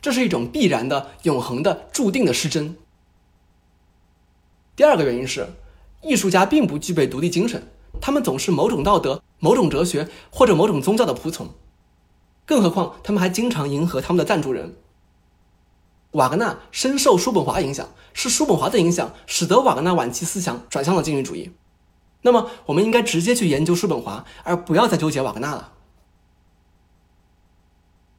[0.00, 2.76] 这是一种必然的、永恒的、注定的失真。
[4.76, 5.48] 第二个原因是，
[6.02, 11.50] 艺术家并不具备独立精神，他们总是某种道德、某种哲学或者某种宗教的仆从。
[12.46, 14.76] 更何况，他们还经常迎合他们的赞助人。
[16.12, 21.52] 瓦格纳深受叔本华影响，是叔本华的影响使得瓦格纳晚期思想转向了禁欲主义。
[22.22, 25.72] 那么，我们应该直接去研究叔本华，而不要再纠结瓦格纳了。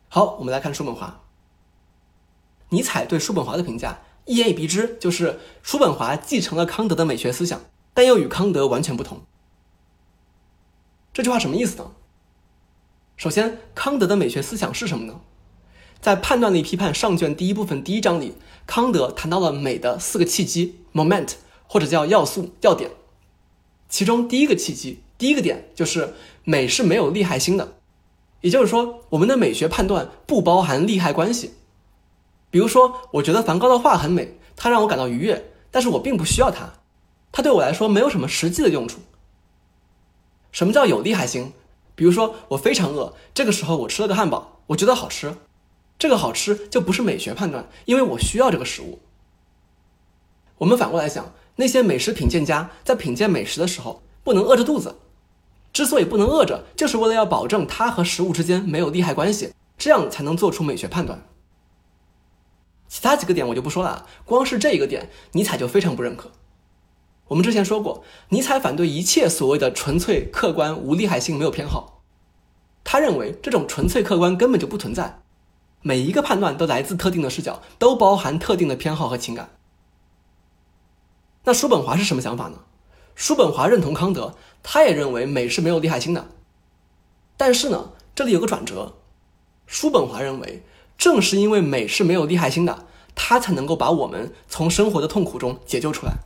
[0.09, 1.21] 好，我们来看叔本华。
[2.69, 7.61] 尼采对叔本华的评价一言以蔽之，就是叔本华继承了康德的美学思想，
[7.93, 9.21] 但又与康德完全不同。
[11.11, 11.91] 这句话什么意思呢？
[13.17, 15.19] 首先，康德的美学思想是什么呢？
[15.99, 21.33] 在《判断力批判》上卷第一部分第一章里，康德谈到了美的四个契机 （moment）
[21.67, 22.91] 或者叫要素、要点。
[23.89, 26.13] 其中第一个契机、第一个点就是
[26.45, 27.73] 美是没有利害心的，
[28.41, 31.55] 也就是说，我们的美学判断不包含利害关系。
[32.49, 36.73] 比如说，我觉得梵高的画很美，它让我感到愉悦，但是我并不需要它，
[37.31, 38.99] 它对我来说没有什么实际的用处。
[40.51, 41.53] 什么叫有利害心？
[41.95, 45.35] 比如说，我非常饿，这个时候我吃了个汉堡，我觉得好吃，
[45.99, 48.99] 这个好吃就不是美学判断，因为我需要这个食物。
[50.57, 54.95] 我们反过来想，那些美食品鉴家在品鉴美食的时候不能饿着肚子，
[55.71, 61.21] 之所以不能饿着，就是为了要保证它和食物之间没有利害关系，这样才能做出美学判断。
[62.89, 66.31] 其他几个点我就不说了，光是这一个点，尼采就非常不认可。
[67.27, 72.01] 我们之前说过，尼采反对一切所谓的纯粹客观、无利害性、没有偏好。
[72.83, 75.21] 他认为这种纯粹客观根本就不存在，
[75.83, 79.51] 每一个判断都来自特定的视角，都包含特定的偏好和情感。
[81.43, 82.63] 那叔本华是什么想法呢？
[83.13, 86.29] 叔本华认同康德，他也认为美是没有利害心的。
[87.37, 88.95] 但是呢，这里有个转折，
[89.67, 90.63] 叔本华认为，
[90.99, 92.85] 正是因为美是没有利害心的，
[93.15, 96.17] 它才能够把我们从生活的痛苦中解救出来。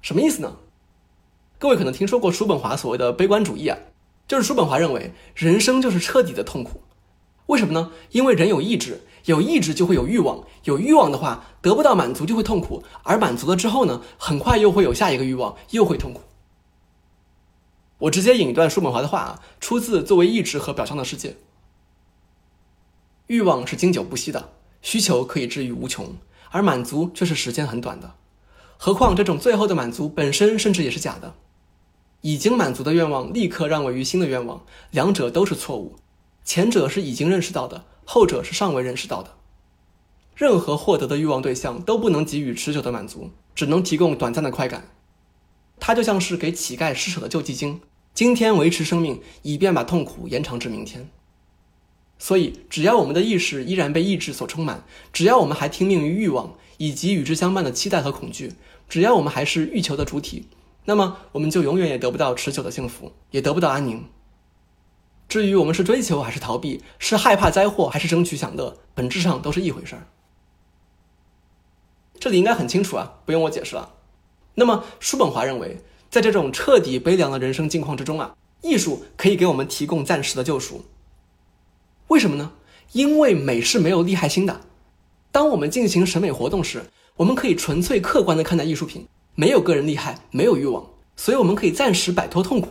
[0.00, 0.56] 什么意思呢？
[1.58, 3.76] 各位可能听说过叔本华所谓的悲观主义啊，
[4.26, 6.80] 就是叔本华认为人生就是彻底的痛苦。
[7.48, 7.92] 为什么呢？
[8.12, 16.22] 因为人有意志，有意志就会有欲望，有欲望的话得不到满足就会痛苦，而满足了之后呢，很快又会有下一个欲望，又会痛苦。
[17.98, 21.28] 我直接引一段叔本华的话啊，出自《作为意志和表象的世界》：
[23.28, 26.16] 欲望是经久不息的，需求可以治愈无穷，
[26.50, 28.14] 而满足却是时间很短的。
[28.76, 31.34] 何况这种最后的满足本身甚至也是假的，
[32.20, 35.96] 已经满足的愿望立刻让位于新的愿望，两者都是错误。
[36.44, 39.32] 前者是已经认识到的，后者是尚未认识到的。
[40.36, 44.90] 任何获得的欲望对象都不能给予持久的满足，只能提供短暂的快感。
[45.80, 47.80] 它就像是给乞丐施舍的救济金，
[48.14, 51.10] 今天维持生命，以便把痛苦延长至明天。
[52.18, 58.54] 所以，只要我们的意识依然被意志所充满，只要我们还听命于欲望以及与之相伴的期待和恐惧，
[58.88, 60.46] 只要我们还是欲求的主体，
[60.86, 64.04] 那么我们就永远也得不到持久的幸福，也得不到安宁。
[65.28, 70.06] 至于我们是追求还是逃避，是害怕灾祸还是争取享乐，本质上都是一回事儿。
[72.18, 73.92] 这里应该很清楚啊，不用我解释了。
[74.54, 80.86] 那么，叔本华认为，在这种彻底悲凉的人生境况之中啊，艺术可以给我们提供暂时的救赎。
[82.08, 82.52] 为什么呢？
[82.92, 84.60] 因为美是没有利害心的。
[85.32, 86.84] 当我们进行审美活动时，
[87.16, 92.68] 我们可以纯粹客观的看待艺术品，没有个人利害，没有欲望，所以我们可以暂时摆脱痛苦。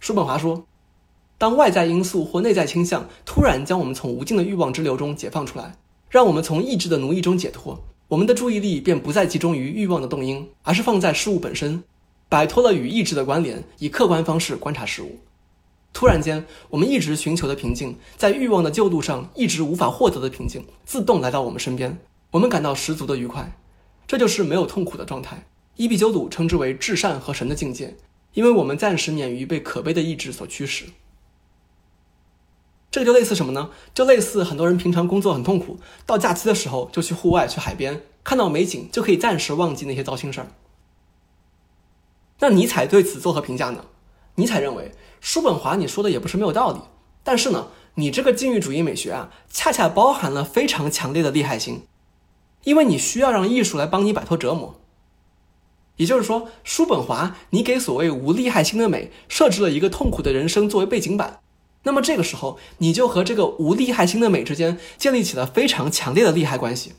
[0.00, 0.64] 叔本华说，
[1.38, 5.76] 当外在因素或内在倾向突然将我们从无尽的欲望之流中解放出来，
[6.10, 11.82] 让我们从意志的奴役中解脱，我们的注意力便不再集中于欲望的动因，而是放在事物本身，
[12.28, 15.18] 摆脱了与意志的关联，以客观方式观察事物。
[15.92, 21.98] 突然间，我们一直寻求的平静，在欲望的旧路上一直无法获得的平静，自动来到我们身边，
[22.30, 23.58] 我们感到十足的愉快。
[24.06, 25.46] 这就是没有痛苦的状态。
[25.74, 27.96] 伊壁鸠鲁称之为至善和神的境界，
[28.34, 30.86] 因为我们暂时免于被可悲的意志所驱使。
[32.90, 33.70] 这就类似什么呢？
[33.92, 40.48] 就类似很多人平常工作很痛苦，到假期的时候就去户外去海边，看到美景就可以暂时忘记那些糟心事儿。
[42.38, 43.84] 那尼采对此作何评价呢？
[44.36, 44.92] 尼采认为。
[45.20, 46.80] 叔本华，你说的也不是没有道理，
[47.22, 51.82] 但是呢，你这个禁欲主义美学啊，恰恰包含了非常强烈的利害心，
[52.64, 54.80] 因为你需要让艺术来帮你摆脱折磨。
[55.96, 61.40] 也就是说，叔本华，你给所谓无利害心的美设置了一个痛苦的人生作为背景板，
[61.82, 66.92] 那么这个时候，你就和这个无利害心的美之间建立起了非常强烈的利害关系，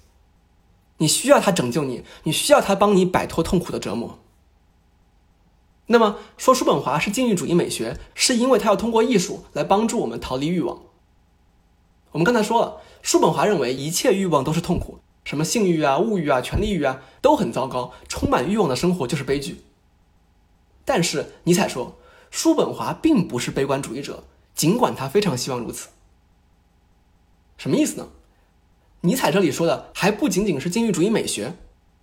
[0.97, 4.19] 你需要它拯救你，你需要它帮你摆脱痛苦的折磨。
[5.91, 10.83] 那么说叔本华是禁欲主义美学，是因为他要通过艺术来帮助我们逃离欲望。
[12.11, 19.63] 我们刚才说了，叔本华认为一切欲望都是痛苦，什么性欲啊、物欲啊、权力欲啊都很糟糕，充满欲望的生活就是悲剧。
[20.85, 21.97] 但是尼采说，
[22.29, 25.89] 叔本华并不是悲观主义者，尽管他非常希望如此。
[27.57, 28.09] 什么意思呢？
[29.01, 31.55] 尼采这里说的还不仅仅是禁欲主义美学，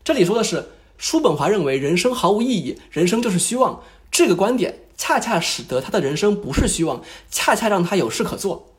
[0.02, 0.70] 这里说的是。
[0.98, 3.82] 叔本华认为人生毫无意义，人生就是虚妄。
[4.10, 8.72] 这个观点恰恰使得他的人生不是虚妄，恰恰让他有事可做。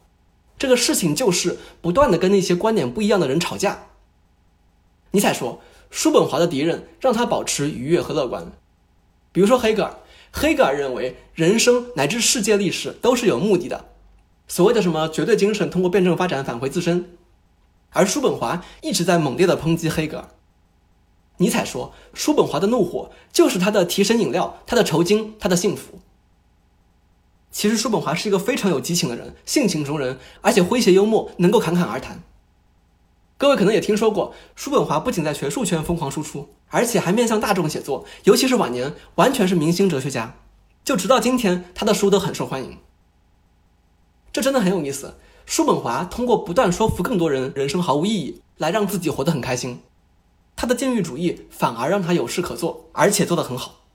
[0.58, 3.90] 这个事情就是不断的跟那些观点不一样的人吵架。
[5.12, 8.52] 尼采说，叔本华的敌人让他保持愉悦和乐观。
[9.32, 9.94] 比如说黑格尔，
[10.32, 13.86] 黑格尔认为人生乃至世界历史都是有目的的，
[14.48, 17.18] 所谓的什么绝对精神通过辩证发展返回自身。
[17.92, 20.30] 而叔本华一直在猛烈的抨击黑格尔。
[21.38, 26.00] 尼采说，叔本华的怒火就是他的提神饮料，他的酬金，他的幸福。
[27.52, 32.22] 其实叔本华是一个非常有激情的人，性情中人，而且诙谐幽默，能够侃侃而谈。
[33.38, 40.38] 各位可能也听说过，叔本华不仅在学术圈疯狂输出，而且还面向大众写作，尤其是晚年，完全是明星哲学家。
[40.84, 42.80] 就直到今天，他的书都很受欢迎。
[44.34, 45.18] 这真的很有意思。
[45.46, 49.82] 叔本华通过不断说服更多人人生毫无意义，来让自己活得很开心。
[50.58, 53.86] 他的禁欲主义反而让他有事可做，而且做得很好。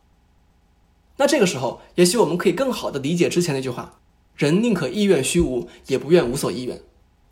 [1.17, 3.99] 那这个时候，也许我们可以更好的理解之前那句话
[4.35, 6.81] ：“人宁可意愿虚无，也不愿无所依愿。”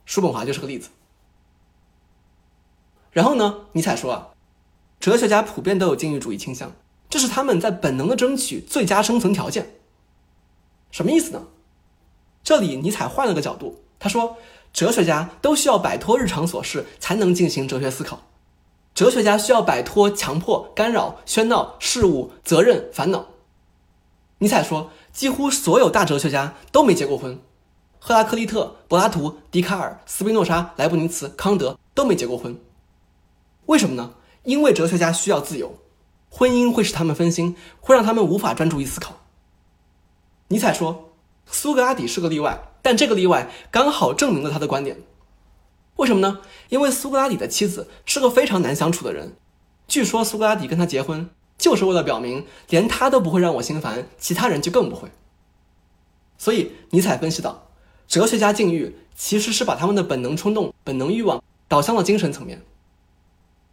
[0.05, 0.91] 叔本华就是个例子。
[3.13, 4.29] 然后呢，尼采说啊，
[4.99, 6.73] 哲学家普遍都有禁欲主义倾向，
[7.09, 9.77] 这是他们在本能的争取最佳生存条件。
[10.91, 11.47] 什么意思呢？
[12.43, 14.37] 这里尼采换了个角度，他说，
[14.73, 18.30] 哲学家都需要摆脱日常琐事，才能进行哲学思考。
[19.01, 23.29] 哲学家需要摆脱强迫、干扰、喧闹、事物、责任、烦恼。
[24.41, 27.41] 尼采说，几乎所有大哲学家都没结过婚，
[27.99, 32.61] 赫拉克利特、柏拉图、笛卡尔、斯宾诺莎、莱布尼茨、康德都没结过婚。
[33.65, 34.13] 为什么呢？
[34.43, 35.77] 因为哲学家需要自由，
[36.29, 39.15] 婚姻会使他们分心，会让他们无法专注于思考。
[40.49, 41.15] 尼采说，
[41.47, 44.99] 苏格拉底是个例外，但这个例外刚好证明了他的观点。
[46.01, 46.41] 为什么呢？
[46.71, 49.37] 因为苏格拉底的妻子是个非常难相处的人。
[49.87, 55.11] 据说苏格拉底跟他结婚，就是为了表明，连他都不会让我心烦，其他人就更不会。
[56.39, 57.69] 所以尼采分析到，
[58.09, 62.63] 哲学家禁欲其实是把他们的本能冲动、本能欲望导向了精神层面。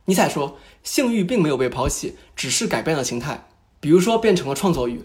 [0.04, 3.48] 尼采说，性欲并没有被抛弃，只是改变了形态，
[3.80, 5.02] 比如说变成了创作欲。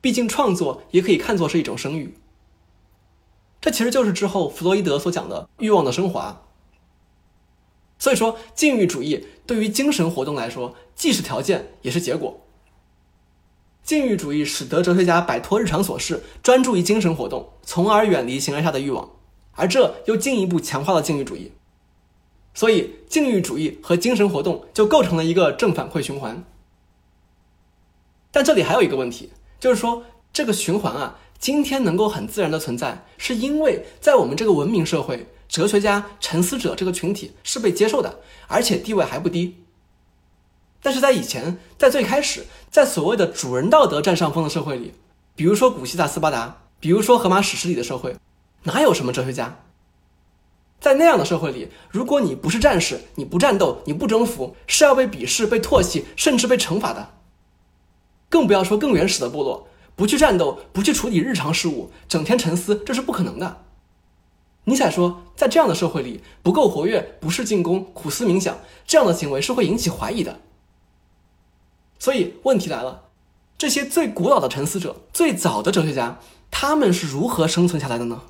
[0.00, 2.14] 毕竟创作也可以看作是一种生育。
[3.60, 6.44] 这其实就是之后弗洛伊德所讲的欲望的升华。
[7.98, 12.40] 所以说，禁欲主义对于精神活动来说，既是条件，也是结果。
[13.82, 19.10] 禁欲主义使得哲学家摆脱日常琐事，专注于精神活动，从而远离形而下的欲望，
[19.52, 21.50] 而这又进一步强化了禁欲主义。
[22.54, 26.44] 所以，禁欲主义和精神活动就构成了一个正反馈循环。
[28.30, 31.18] 但这里还有一个问题，就是说这个循环啊。
[31.38, 39.56] 今天能够很自然的存在，是因为在我们这个文明社会，哲学家、沉思者这个群体是被接受的，而且地位还不低。
[40.82, 44.94] 但是在以前，在最开始，在所谓的主人道德占上风的社会里，
[45.36, 48.16] 比如说古希腊斯巴达，比如说荷马史诗里的社会，
[48.64, 49.60] 哪有什么哲学家？
[50.80, 57.14] 在那样的社会里，如果你不是战士，你不战斗，你不征服，是要被鄙视、被唾弃，甚至被惩罚的。
[58.28, 59.67] 更不要说更原始的部落。
[59.98, 63.64] 不去战斗，不去处理日常事务，整天沉思，这是不可能的。
[64.62, 70.38] 尼采说，在这样的社会里，不够活跃，不是进攻，苦思冥想，这样的行为是会引起怀疑的。
[71.98, 73.08] 所以问题来了，
[73.58, 78.22] 这些最古老的沉思者，最早的哲学家，他们是如何生存下来的呢？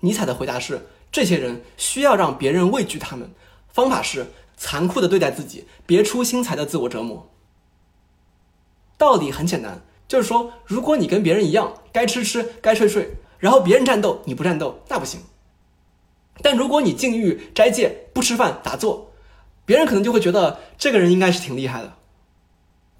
[0.00, 3.30] 尼采的回答是：这些人需要让别人畏惧他们，
[3.68, 7.28] 方法是残酷的对待自己，别出心裁的自我折磨。
[9.02, 15.18] 道理很简单，就是说，如果你跟别人一样，该吃吃，该睡睡，然后别人战斗你不战斗，那不行。
[16.40, 19.10] 但如果你禁欲、斋戒、不吃饭、打坐，
[19.64, 21.94] 别人可能就会觉得这个人应该是挺厉害的。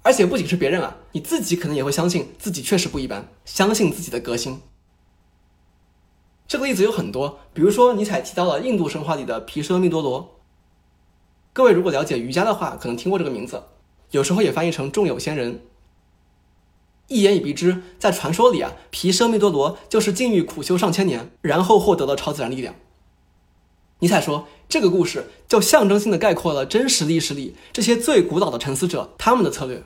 [0.01, 4.59] 而且不仅是别人啊，你自己可能也会相信自己确实不一般，相信自己的革新。
[6.45, 10.41] 这个例子有很多，比如说尼采提到了印度神话里的毗舍密多罗。
[11.53, 13.63] 各位如果了解瑜伽的话，可能听过这个名字，
[14.11, 15.61] 有时候也翻译成众有仙人。
[17.07, 22.73] 一言以蔽之，在传说里啊，毗舍密多罗就是禁欲苦修上千年，然后获得了超自然力量。
[23.99, 29.83] 尼采说，这个故事就象征性的概括了真实历史里这些最古老的沉思者他们的策略。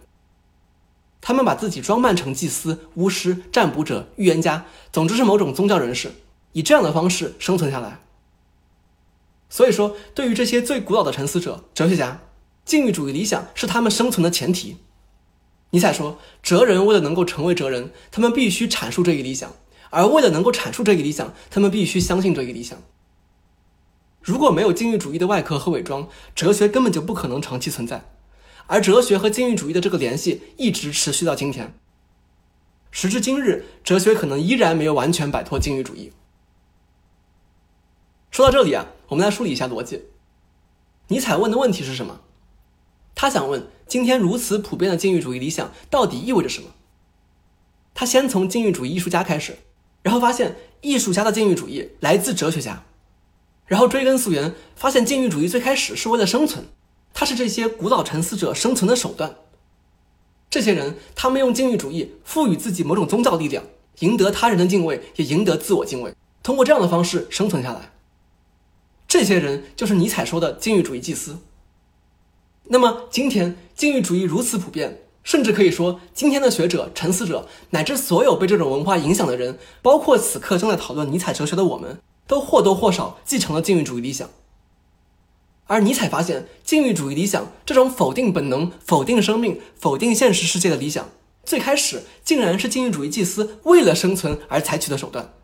[1.20, 6.12] 他们把自己装扮成祭司、巫师、占卜者、预言家，总之是某种宗教人士，
[6.54, 8.00] 以这样的方式生存下来。
[9.50, 12.22] 所以说，对于这些最古老的沉思者、哲学家，
[12.64, 14.78] 禁欲主义理想是他们生存的前提。
[15.72, 19.50] 尼采说，哲人为了能够成为哲人，他们必须阐述这一理想；
[19.90, 22.82] 而为了能够阐述这一理想，他们必须相信这一理想。
[24.22, 28.10] 如果没有禁欲主义的外壳和伪装，哲学根本就不可能长期存在。
[28.68, 31.74] 而哲学和禁欲主义的这个联系一直持续到今天。
[32.92, 36.12] 时至今日，哲学可能依然没有完全摆脱禁欲主义，
[38.32, 40.06] 说到这里啊，我们来梳理一下逻辑。
[41.10, 42.22] 尼采问的问题是什么？
[43.16, 46.70] 他想问今天如此普遍的禁欲主义理想到底意味着什么？
[47.94, 49.58] 他先从禁欲主义艺术家开始，
[50.04, 52.84] 然后发现艺术家的禁欲主义来自哲学家，
[53.66, 56.66] 然后追根溯源，发现禁欲主义最开始是为了生存，
[57.14, 59.36] 它是这些古老沉思者生存的手段。
[60.50, 63.64] 这些人，他们用禁欲主义赋予自己某种宗教力量，
[64.00, 66.14] 赢得他人的敬畏，也赢得自我敬畏，
[66.44, 67.94] 通过这样的方式生存下来。
[69.08, 71.40] 这些人就是尼采说的禁欲主义祭司。
[72.70, 84.28] 那么，今天禁欲主义如此普遍，甚至可以说，今天的学者、沉思者，乃至所有被这种文化影响的人，包括此刻正在讨论尼采哲学的我们，都或多或少继承了禁欲主义理想。
[85.68, 91.08] 而尼采发现，禁欲主义理想这种否定本能、否定生命、否定现实世界的理想，
[91.46, 95.36] 最开始竟然是禁欲主义祭司为了生存而采取的手段。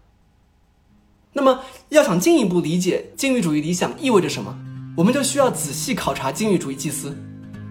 [1.33, 1.59] 那么，
[1.89, 4.57] 要想进一步理解禁欲主义理想意味着什么，
[4.97, 7.15] 我们就需要仔细考察禁欲主义祭司，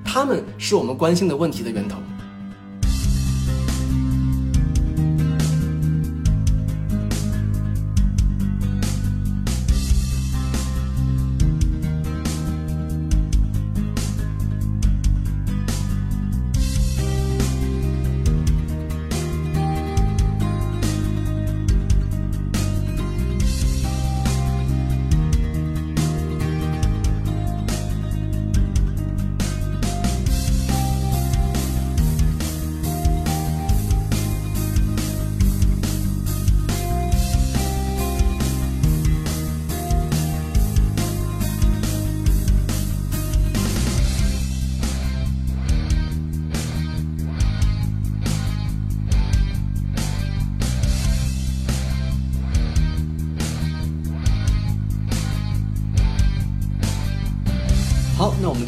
[0.04, 1.98] 他们是我们关心的问题的源头。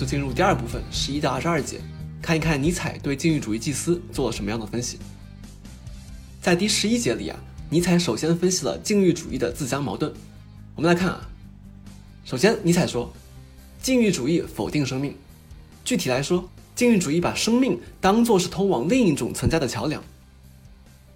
[0.04, 1.80] 进入第二部分，十一到二十二节，
[2.20, 4.98] 看一看尼采对禁欲主义祭司做了什么样的分析。
[6.40, 7.38] 在第十一节里啊，
[7.70, 10.12] 尼采首先分析了禁欲主义的自相矛盾。
[10.74, 11.28] 我们来看啊，
[12.24, 13.12] 首先尼采说，
[13.80, 15.16] 禁欲主义否定生命，
[15.84, 20.02] 具体来说，禁欲主义把生命当作是通往另一种存在的桥梁。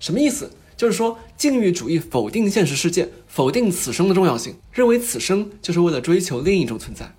[0.00, 0.50] 什么意思？
[0.76, 7.12] 就是说，禁欲主义否定现实世界，否定此生的重要性，认为此生就是为了追求另一种存在。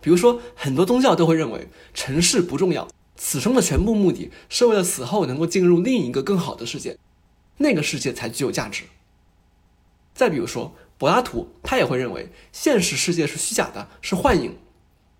[0.00, 6.96] 比如说，很多宗教都会认为尘世不重要，此生的全部目的是为了死后能够进入另一个更好的世界，
[7.58, 8.84] 那个世界才具有价值。
[10.14, 14.56] 再比如说，柏拉图他也会认为现实世界是虚假的，是幻影，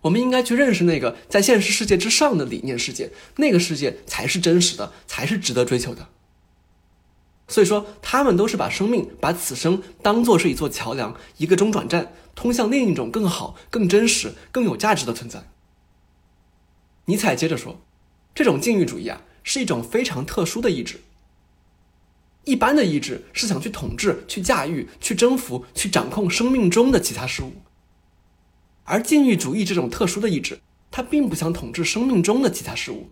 [0.03, 6.09] 我们应该去认识那个在现实世界之上的理念世界，那个世界才是真实的，才是值得追求的。
[7.51, 15.43] 所以说，他们都是把生命、把此生当做是一座桥梁，一个中转站，通向另一种更好、更真实、更有价值的存在。
[17.07, 17.81] 尼采接着说，
[18.33, 21.01] 这种禁欲主义啊，是一种非常特殊的意志。
[22.45, 27.55] 一般的意志是想去统治、去驾驭、去征服、去掌控生命中的其他事物，
[28.85, 30.61] 而禁欲主义这种特殊的意志，
[30.93, 33.11] 它并不想统治生命中的其他事物，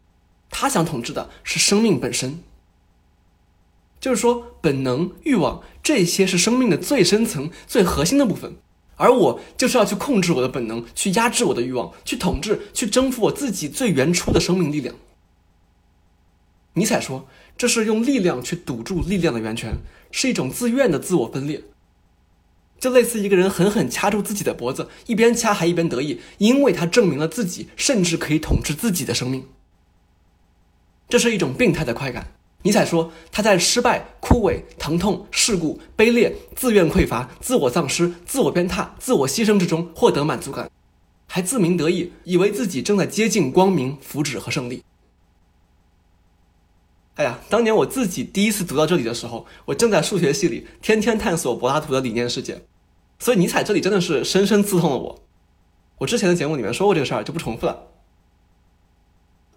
[0.49, 2.41] 它想统治的是生命本身。
[4.01, 8.57] 就是说，本能、欲望这些是生命的最深层、最核心的部分，
[8.97, 14.95] 而我就是要去控制我的本能，去压制我的欲望，去统治、去征服我自己最原初的生命力量。
[16.75, 17.27] 尼采说，
[17.57, 19.79] 这是用力量去堵住力量的源泉，
[20.13, 21.65] 是一种自愿的自我分裂，
[22.79, 29.49] 就类似一个人狠狠掐住自己的脖子，一边掐还一边得意，因为他证明了自己甚至可以统治自己的生命。
[31.09, 32.38] 这是一种病态的快感。
[32.63, 40.69] 尼采说，他在失败、枯萎、疼痛、事故、卑劣、自愿匮乏、自我丧失、自我鞭挞、自我牺牲之中获得满足感，
[41.27, 44.83] 还自鸣得意，以为自己正在接近光明、福祉和胜利。
[47.15, 52.61] 哎呀，当年我自己第一次读到这里的时候，我正在数学系里天天探索柏拉图的理念世界，
[53.19, 55.21] 所以尼采这里真的是深深刺痛了我。
[55.99, 57.88] 我之前的节目里面说过这个事儿，就不重复了。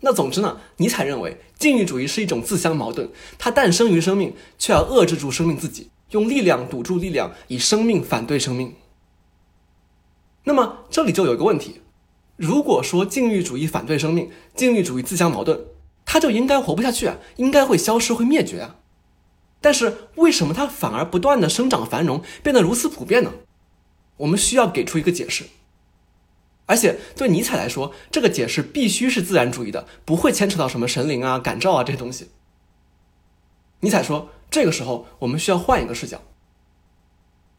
[0.02, 8.74] 那总之呢，尼采认为禁欲主义是一种自相矛盾，它诞生于生命，却要遏制住生命自己，用力量堵住力量，以生命反对生命。
[10.44, 11.82] 那么这里就有一个问题：
[12.36, 15.60] 如果说禁欲主义反对生命，禁欲主义自相矛盾，
[16.04, 18.78] 它就应该活不下去啊，应该会消失、会灭绝啊。
[19.62, 23.32] 但是为什么它反而不断的生长繁荣，变得如此普遍呢？
[24.18, 25.46] 我们需要给出一个解释。
[26.72, 32.30] 而且对尼采来说，这个解释必须是自然主义的，不会牵扯到什么神灵啊、感召啊这些东西。
[33.82, 36.22] 尼采说，这个时候我们需要换一个视角。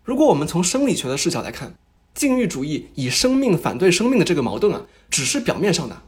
[0.03, 1.75] 如果我们从生理学的视角来看，
[2.15, 6.01] 禁欲主义以生命反对生命的这个矛盾啊，只是表面上的。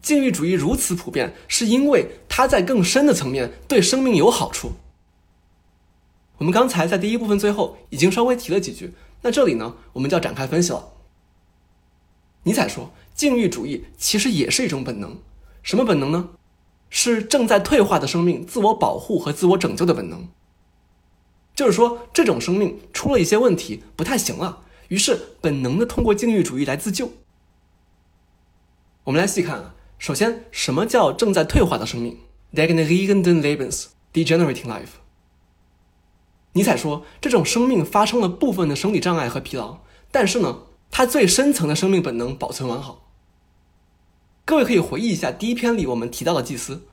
[0.00, 4.72] 禁欲主义如此普遍，是因为它在更深的层面对生命有好处。
[6.38, 10.91] 我们刚才在第一部分最后已经稍微提了几句，那这里呢，我们就要展开分析了。
[12.44, 15.18] 尼采说，禁欲主义其实也是一种本能，
[15.62, 16.30] 什么本能呢？
[16.90, 20.28] 是正在退化的生命自我保护和自我拯救的本能。
[21.54, 27.12] 就是说，这种生命出了一些问题，不太行了，于是本能的通过禁欲主义来自救。
[29.04, 32.18] 我们来细看啊，首先，什么叫正在退化的生命
[32.52, 34.66] d e g e n e r i e n d e n Lebens degenerating
[34.66, 34.98] life。
[36.54, 39.78] 尼采说，这种生命发生了部分的生理障碍和疲劳，
[40.10, 40.64] 但是呢。
[40.92, 43.08] 他最深层的生命本能保存完好。
[44.44, 46.86] 各位可以回忆一下第一篇里我们提到的祭司，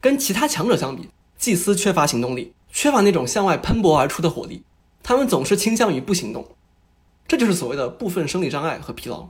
[0.00, 1.08] 跟其他强者相比，
[1.38, 4.64] 祭司缺乏行动力，缺乏那种向外喷薄而出的火力，
[5.04, 6.56] 他们总是倾向于不行动，
[7.28, 9.28] 这就是所谓的部分生理障碍和疲劳。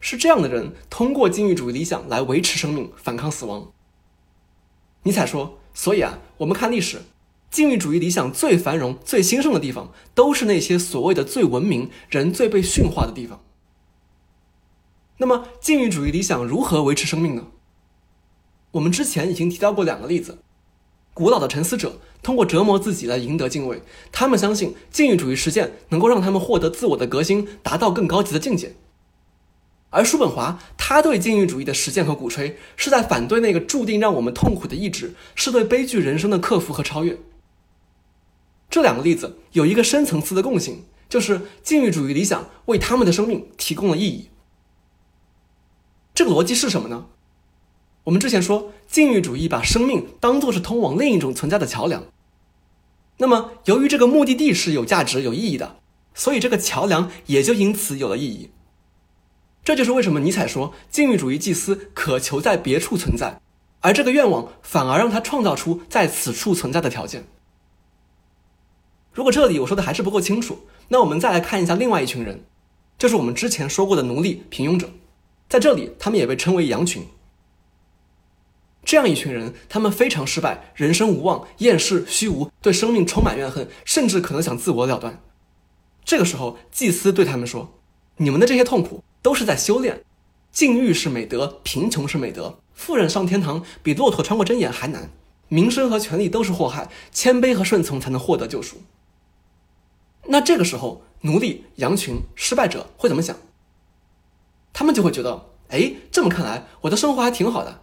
[0.00, 3.70] 是这样的人通过禁欲主义理想来维持生命，反抗死亡。
[5.02, 7.02] 尼采说，所以啊，我们看历史。
[7.52, 13.44] 禁欲主义理想最繁荣、最兴盛的地方，都是那些所谓的最文明、人最被驯化的地方。
[15.18, 17.48] 那么，禁欲主义理想如何维持生命呢？
[18.70, 20.38] 我们之前已经提到过两个例子：
[21.12, 28.76] 古老的沉思者通过折磨自己来赢得敬畏，他们相信禁欲主义实践能够让他们获得自我的革新，达到更高级的境界。
[29.90, 37.18] 而叔本华，他对禁欲主义的实践和鼓吹，是在反对那个注定让我们痛苦的意志，是对悲剧人生的克服和超越。
[38.72, 44.30] 这两个例子有一个深层次的共性，就是禁欲主义理想为他们的生命提供了意义。
[46.14, 47.04] 这个逻辑是什么呢？
[48.04, 52.02] 我们之前说，禁欲主义把生命当作是通往另一种存在的桥梁。
[53.18, 55.76] 那么，由于这个目的地是有价值、有意义的，
[56.14, 58.50] 所以这个桥梁也就因此有了意义。
[59.62, 63.42] 这就是为什么尼采说，禁欲主义祭司渴求在别处存在，
[63.80, 67.26] 而这个愿望反而让他创造出在此处存在的条件。
[69.12, 70.58] 如果这里我说的还是不够清楚，
[70.88, 72.44] 那我们再来看一下另外一群人，
[72.98, 74.90] 就是我们之前说过的奴隶、平庸者，
[75.48, 77.06] 在这里他们也被称为羊群。
[78.84, 85.22] 这样一群人，他们非常失败，人生无望，厌世、虚无，对生命充满怨恨，甚至可能想自我了断。
[86.04, 87.74] 这个时候，祭司对他们说
[88.16, 90.02] ：“你们的这些痛苦都是在修炼，
[90.50, 95.10] 禁欲是美德，贫穷是美德，富人上天堂比骆驼穿过针眼还难，
[95.48, 98.78] 名声和权力都是祸害，谦卑和顺从才能获得救赎。”
[100.32, 103.36] 那这个时候，奴隶、羊群、失败者会怎么想？
[104.72, 107.82] 他们就会觉得，哎，这么看来，我的生活还挺好的。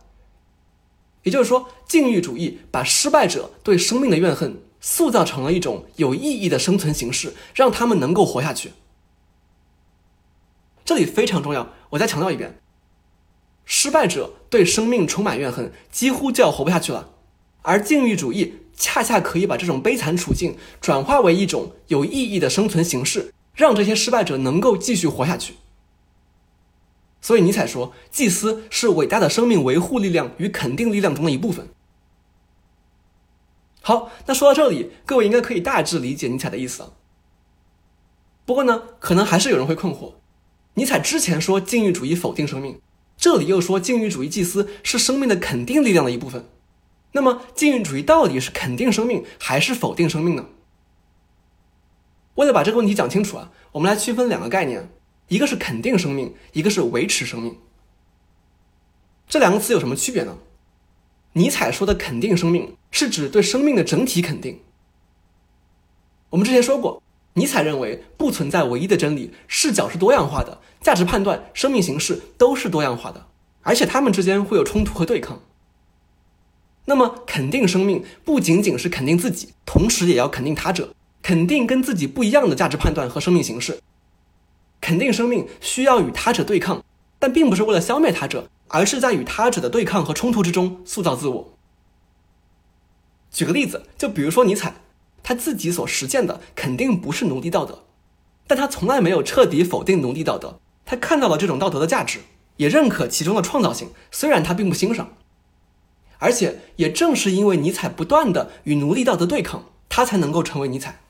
[1.21, 8.71] 也就是说，禁欲主义把失败者对生命的怨恨塑造成了一种有意义的生存形式，让他们能够活下去。
[10.83, 12.59] 这里非常重要，我再强调一遍：
[13.63, 17.11] 失败者对生命充满怨恨，几乎就要活不下去了，
[17.61, 18.55] 而禁欲主义。
[18.79, 25.55] 恰恰可以把这种悲惨处境转化为一种有意义的生存形式，让这些失败者能够继续活下去。
[27.21, 31.67] 所以尼采说，祭司是伟大的生命维护力量与肯定力量中的一部分。
[33.81, 36.93] 好，那说到这里，各位应该可以大致理解尼采的意思了。
[38.45, 40.13] 不过呢，可能还是有人会困惑：
[40.75, 42.79] 尼采之前说禁欲主义否定生命，
[43.17, 46.47] 这里又说禁欲主义祭司是生命的肯定力量的一部分。
[47.11, 50.45] 那么，禁欲主义到底是肯定生命还是否定生命呢？
[52.35, 54.89] 为了把这个问题讲清楚啊，我们来区分两个概念，
[55.27, 57.57] 一个是肯定生命，一个是维持生命。
[59.27, 60.37] 这两个词有什么区别呢？
[61.33, 64.61] 尼采说的肯定生命是指对生命的整体肯定。
[66.29, 67.01] 我们之前说过，
[67.33, 73.27] 尼采认为不存在唯一的真理，视角是多样化的，价值判断、生命形式都是多样化的，
[73.61, 75.41] 而且它们之间会有冲突和对抗。
[76.85, 83.79] 那么，肯定生命不仅仅是肯定自己，同时也要肯定他者，肯定跟自己不一样的价值判断和生命形式。
[84.81, 86.83] 肯定生命需要与他者对抗，
[87.19, 91.53] 但并不是为了消灭他者，而是在与他者的对抗和冲突之中塑造自我。
[93.29, 94.75] 举个例子，就比如说尼采，
[95.21, 97.83] 他自己所实践的肯定不是奴隶道德，
[98.47, 102.21] 但他从来没有彻底否定奴隶道德，他看到了这种道德的价值，
[102.57, 105.09] 也认可其中的创造性，虽然他并不欣赏。
[106.19, 111.01] 而且也正是因为尼采不断的与奴隶道德对抗，他才能够成为尼采。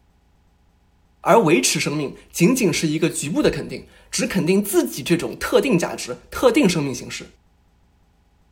[1.22, 7.26] 而维持生命仅仅是一个局部的肯定，只肯定自己这种特定价值、特定生命形式。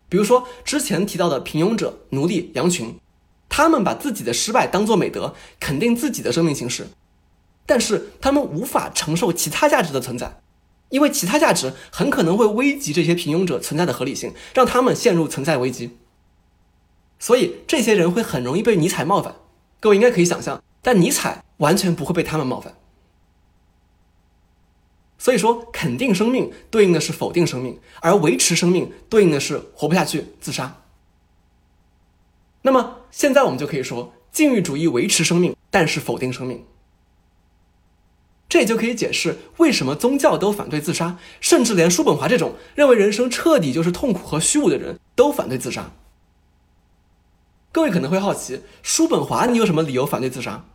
[0.09, 2.99] 比如说之前提到的平庸者、奴隶、羊群，
[3.47, 6.87] 他们把自己的失败当作美德，肯定自己的生命形式。
[7.65, 10.41] 但是他们无法承受其他价值的存在，
[10.89, 15.97] 因为其他价值很可能会危及这些平庸者存在的合理性，让他们陷入存在危机。
[17.19, 19.35] 所以这些人会很容易被尼采冒犯。
[19.79, 22.75] 各位应该可以想象，但尼采完全不会被他们冒犯。
[25.17, 30.83] 所以说，肯定生命对应的是否定生命，而维持生命对应的是活不下去、自杀。
[32.61, 36.63] 那么现在我们就可以说，禁欲主义维持生命，但是否定生命。
[38.47, 45.91] 这也就可以解释为什么宗教都反对自杀，甚至连叔本华这种认为人生彻底就是痛苦和虚无的人都反对自杀。
[47.77, 50.65] 各位可能会好奇，叔本华你有什么理由反对自杀？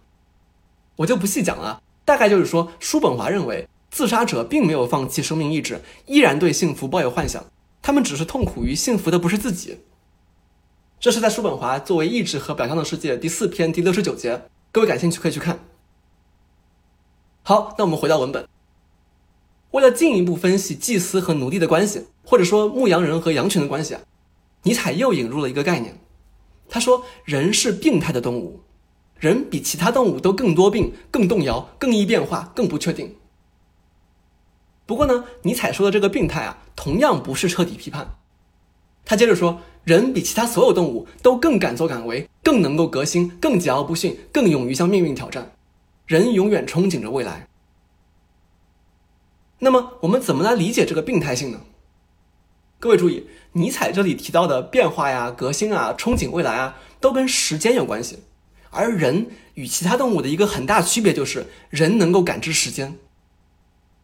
[0.94, 3.68] 我就不细讲了，大概就是说，叔本华认为。
[3.90, 7.44] 自杀者并没有放弃生命意志，依然对幸福抱有幻想。
[7.82, 9.80] 他们只是痛苦于幸福的不是自己。
[11.00, 15.59] 这是在叔本华作为意志和表象的世界第四篇第六十九节，各位感兴趣可以去看。
[17.42, 18.46] 好，那我们回到文本。
[19.72, 23.96] 为了进一步分析祭司和奴隶的关系，或者说牧羊人和羊群的关系，
[24.62, 25.98] 尼采又引入了一个概念。
[26.73, 28.62] 他说，人是病态的动物，
[29.18, 33.14] 人比其他动物都更多病、更动摇、更易变化、更不确定。
[34.87, 38.16] 不过呢，尼采说的这个病态啊，同样不是彻底批判。
[39.05, 45.53] 他接着说，人比其他所有动物都更敢作敢为，更能够革新，更桀骜不驯，更勇于向命运挑战。
[46.07, 47.49] 人永远憧憬着未来。
[49.59, 51.61] 那么，我们怎么来理解这个病态性呢？
[52.83, 58.24] 各位注意，尼采这里提到的变化呀、革新啊、憧憬未来啊，都跟时间有关系。
[58.70, 62.99] 而人与其他动物的一个很大区别就是，人能够感知时间。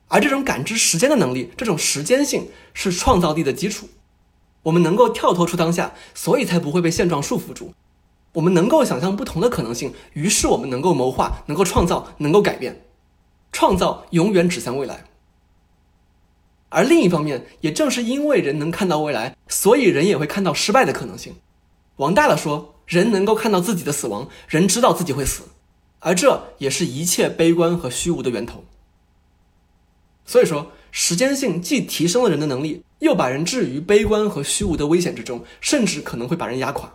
[0.07, 3.89] 而这种感知时间的能力，这种时间性是创造力的基础。
[4.63, 7.75] 我们能够跳脱出当下，所以才不会被现状束缚住。
[8.35, 12.85] 我们能够想象不同的可能性，于是我们能够谋划，能够创造，能够改变。
[13.51, 15.03] 创造永远指向未来。
[16.71, 21.35] 而另一方面，也正是因为人能看到未来，所以人也会看到失败的可能性。
[21.97, 25.43] 往大了说，人能够看到自己的死亡，人知道自己会死，
[25.99, 28.65] 而这也是一切悲观和虚无的源头。
[30.27, 36.93] 所以说，时间性既提升了人的能力，又把人置于悲观和虚无的危险之中，甚至可能会把人压垮。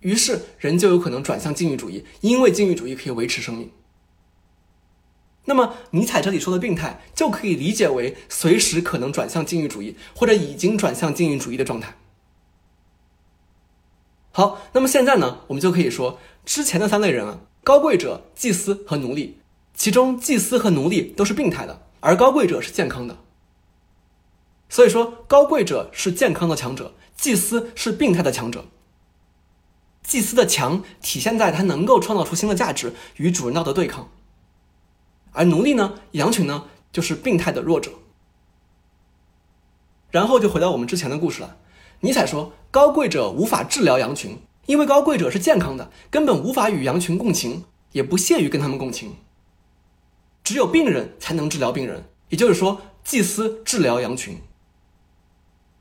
[0.00, 3.70] 于是，人就有可能转向禁欲主义，因为禁欲主义可以维持生命。
[5.48, 11.96] 那么，尼采这里说的病态，就可以理解为随时可能转向禁欲主义，或者已经转向禁欲主义的状态。
[14.30, 19.38] 好，那么现在呢，我们就可以说，之前的三类人啊，高贵者、祭司和奴隶，
[19.72, 21.82] 其中祭司和奴隶都是病态的。
[22.00, 23.16] 而高贵者是健康的，
[24.68, 28.66] 所以说高贵者是健康的强者，祭司是病态的强者。
[30.02, 34.04] 祭司的强体现在他能够创造出新的价值，与主人道德对抗；
[35.38, 37.92] 而奴隶呢，羊群呢，就是病态的弱者。
[40.10, 41.58] 然后就回到我们之前的故事了。
[42.00, 49.14] 尼采说，高贵者无法治疗羊群，因为高贵者是健康的，根本无法与羊群共情，也不屑于跟他们共情。
[50.42, 54.40] 只有病人才能治疗病人，也就是说，祭司治疗羊群。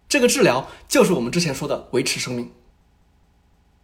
[0.08, 2.52] 这个治疗就是我们之前说的维持生命。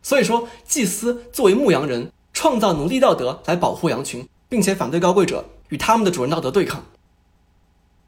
[0.04, 6.86] 所以说，祭司作为牧羊人，创造奴隶道德来保护羊群，并且反对高贵者与他们的主人道德对抗。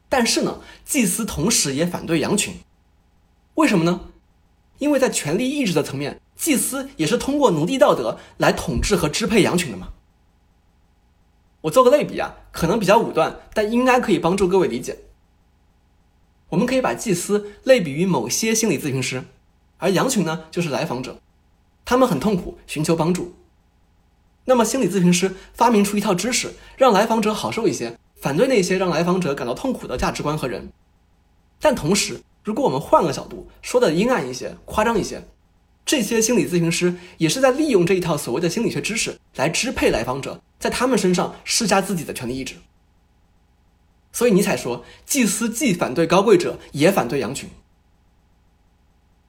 [0.08, 2.54] 但是呢，祭司同时也反对羊群，
[3.54, 4.02] 为什么呢？
[4.78, 9.88] 因为在权力意志的层面，祭司也是通过奴隶道德来统治和支配羊群的嘛。
[11.62, 15.00] 我做个类比啊，可能比较武断，但应该可以帮助各位理解。
[16.50, 19.24] 我们可以把祭司类比于某些心理咨询师，
[19.78, 21.18] 而羊群呢就是来访者，
[21.84, 23.34] 他们很痛苦，寻求帮助。
[24.46, 30.72] 那么心理咨询师发明出一套知识，让来访者好受一些，反对那些让来访者感到痛苦的价值观和人。
[31.60, 35.22] 但同时，如果我们换个角度，说的阴暗一些，夸张一些。
[35.84, 42.56] 这些心理咨询师也是在利用这一套所谓的心理学知识来支配来访者，在他们身上施加自己的权利意志。
[44.12, 47.48] 所以尼采说，祭司既反对高贵者，也反对羊群。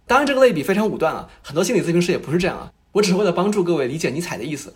[0.06, 2.72] 当然，这个类比非常武断啊，很多心理咨询师也不是这样啊。
[2.94, 4.74] 我只是为了帮助各位理解尼采的意思。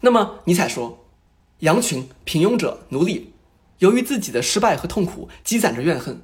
[0.00, 1.06] 那么，尼采说，
[1.60, 3.32] 羊群、平庸者、奴隶，
[3.78, 6.22] 由于自己的失败和痛苦，积攒着怨恨，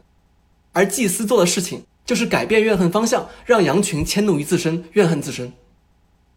[0.73, 1.85] 而祭司做的事情。
[2.05, 5.53] 就是改变怨恨方向，让羊群迁怒于自身，怨恨自身，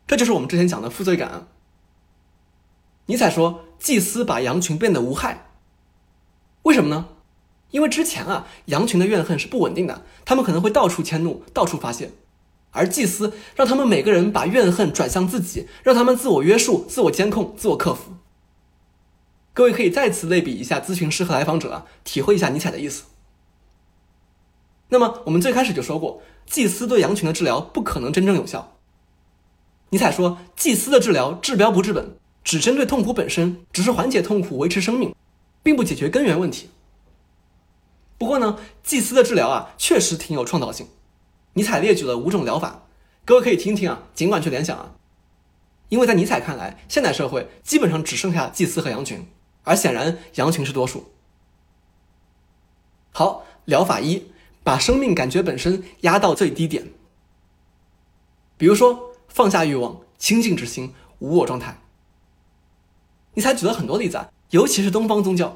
[0.05, 1.47] 这就是我们之前讲的负罪感。
[3.07, 5.47] 尼采说，祭司把羊群变得无害，
[6.61, 7.09] 为什么呢？
[7.71, 12.11] 因为之前啊，羊群的怨恨是不稳定的，他们可能会到处迁怒，到处发泄，
[12.76, 18.11] 而祭司让他们每个人把怨恨转向自己，让他们自我约束、自我监控、自我克服。
[19.53, 23.05] 各位可以再次类比一下咨询师和来访者啊，体会一下尼采的意思。
[24.89, 28.78] 那么我们最开始就说过，祭司对羊群的治疗不可能真正有效。
[29.91, 35.15] 尼采说，祭司的治疗治标不治本，只针对痛苦本身，只是缓解痛苦、维持生命，
[35.63, 36.69] 并不解决根源问题。
[38.17, 40.88] 不过呢，祭司的治疗啊，确实挺有创造性。
[41.56, 42.84] 尼采列举了五种疗法，
[43.24, 44.95] 各位可以听听啊，尽管去联想啊。
[45.88, 49.26] 因为在尼采看来，现代社会基本上只剩下祭司和羊群，
[49.64, 51.14] 而显然羊群是多数。
[53.12, 54.32] 好，疗法一，
[54.64, 56.91] 把生命感觉本身压到最低点。
[58.58, 61.80] 比如说，放下欲望，清净之心，无我状态。
[63.36, 65.56] 尼采举了很多例子啊，尤其是东方宗教，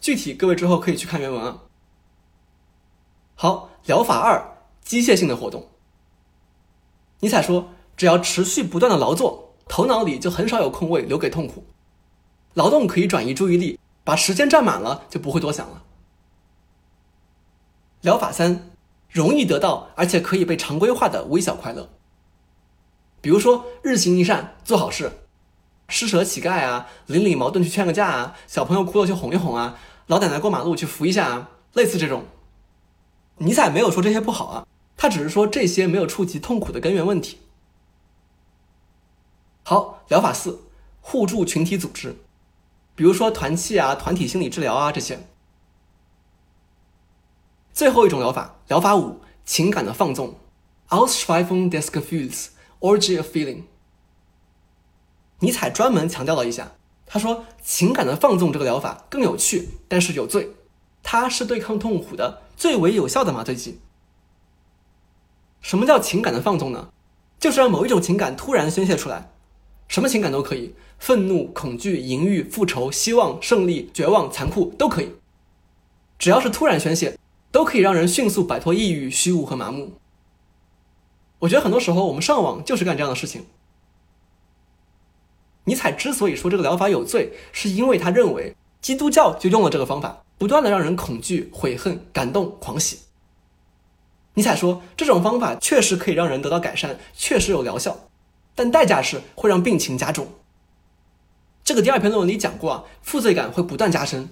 [0.00, 1.62] 具体各位之后可以去看原文啊。
[3.36, 4.49] 好，疗法二。
[4.90, 5.68] 机械性的活动。
[7.20, 11.64] 尼采说：“只要持续不断的劳作，头脑里就很少有空位留给痛苦。
[12.54, 15.84] 劳动可以转移注意力，把时间占满了，就不会多想了。”
[18.02, 18.72] 疗法三：
[19.08, 21.88] 容易得到而且可以被常规化的微小快乐。
[23.20, 25.12] 比如说，日行一善，做好事，
[25.86, 29.78] 施舍乞丐啊，邻里矛盾去劝个架啊，小朋友哭了去哄一哄啊，
[30.08, 32.24] 老奶奶过马路去扶一下啊，类似这种。
[33.36, 34.66] 尼采没有说这些不好啊。
[35.00, 37.38] 他只是说这些没有触及痛苦的根源问题。
[39.62, 40.60] 好，疗法四，
[41.00, 42.16] 互助群体组织，
[42.94, 45.26] 比如说团契啊、团体心理治疗啊这些。
[47.72, 50.34] 最后一种疗法，疗法五，情感的放纵
[50.90, 53.62] ，Ausschweifung des Gefühls，orgy of feeling。
[55.38, 56.72] 尼采专门强调了一下，
[57.06, 60.50] 他说情感的放纵这个疗法更有趣，但是有罪，
[61.02, 63.80] 它是对抗痛苦的最为有效的麻醉剂。
[65.60, 66.88] 什么叫情感的放纵呢？
[67.38, 69.30] 就是让某一种情感突然宣泄出来，
[69.88, 75.12] 什么情感都可以，愤怒、恐惧、淫欲、复仇、希望、胜利、绝望、残酷都可以，
[76.18, 77.18] 只要是突然宣泄，
[77.50, 79.94] 都可以让人迅速摆脱抑郁、虚无和麻木。
[81.38, 83.46] 我觉得很多时候我们上网就是干这样的事情。
[85.64, 92.98] 尼采之所以说这个疗法有罪，是因为他认为基督教就用了这个方法，不断的让人恐惧、悔恨、感动、狂喜。
[94.34, 98.08] 尼采说，这种方法确实可以让人得到改善，确实有疗效，
[98.54, 100.28] 但代价是会让病情加重。
[101.64, 104.30] 这个第二篇论文里讲过啊，负罪感会不断加深。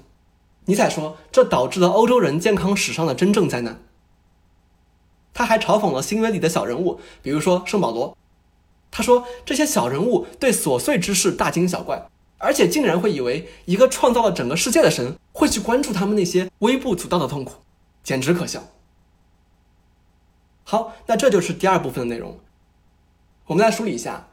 [0.66, 3.82] 尼采说，这导致了欧洲人健康史上的真正灾难。
[5.34, 8.16] 他还嘲讽了新闻里的小人物，比如说圣保罗。
[8.90, 17.57] 他说，这些小人物对琐碎之事大惊小怪，而且竟然会以为一个创造了整个世界的神会去关注他们那些微不足道的痛苦，
[18.03, 18.62] 简直可笑。
[20.71, 22.39] 好，那这就是第二部分的内容。
[23.47, 24.29] 我们来梳理一下。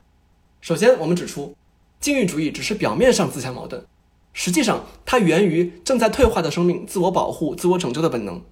[0.60, 1.56] 首先，我们指出，
[2.02, 3.86] 禁欲主义只是表面上自相矛盾，
[4.34, 8.44] 实际上它源于正在退化的生命自我保护、自我拯救的本能。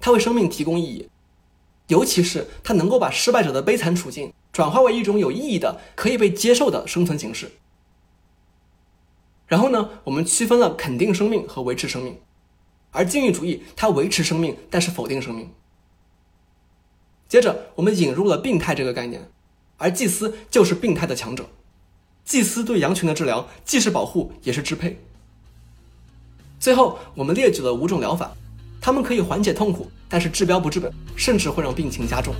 [0.00, 1.08] 它为生命提供意义，
[1.86, 7.52] 尤其是它能够把失败者的悲惨处境转化为一种有意义的、可以被接受的生存形式。
[9.46, 12.18] 然后呢，我们区分了肯定生命和维持生命，
[12.90, 15.50] 而禁欲主义它维持生命，但是否定生命。
[17.34, 19.28] 接着，我们引入了病态这个概念，
[19.76, 21.44] 而祭司就是病态的强者。
[22.24, 24.96] 祭司对羊群的治疗既是保护，也是支配。
[26.60, 28.30] 最后，我们列举了五种疗法，
[28.80, 32.32] 它们可以缓解痛苦，但是治标不治本，甚至会让病情加重。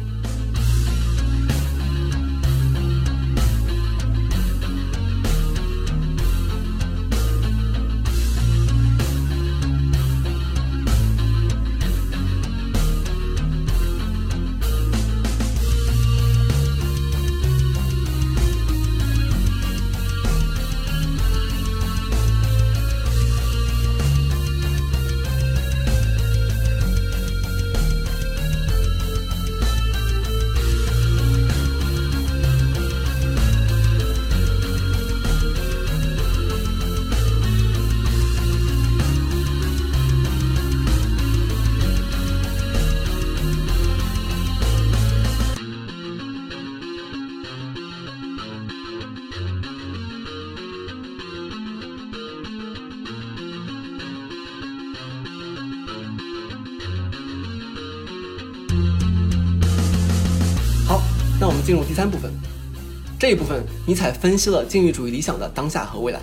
[63.24, 66.20] 这一部分尼采分析了禁欲主义理想的当下和未来。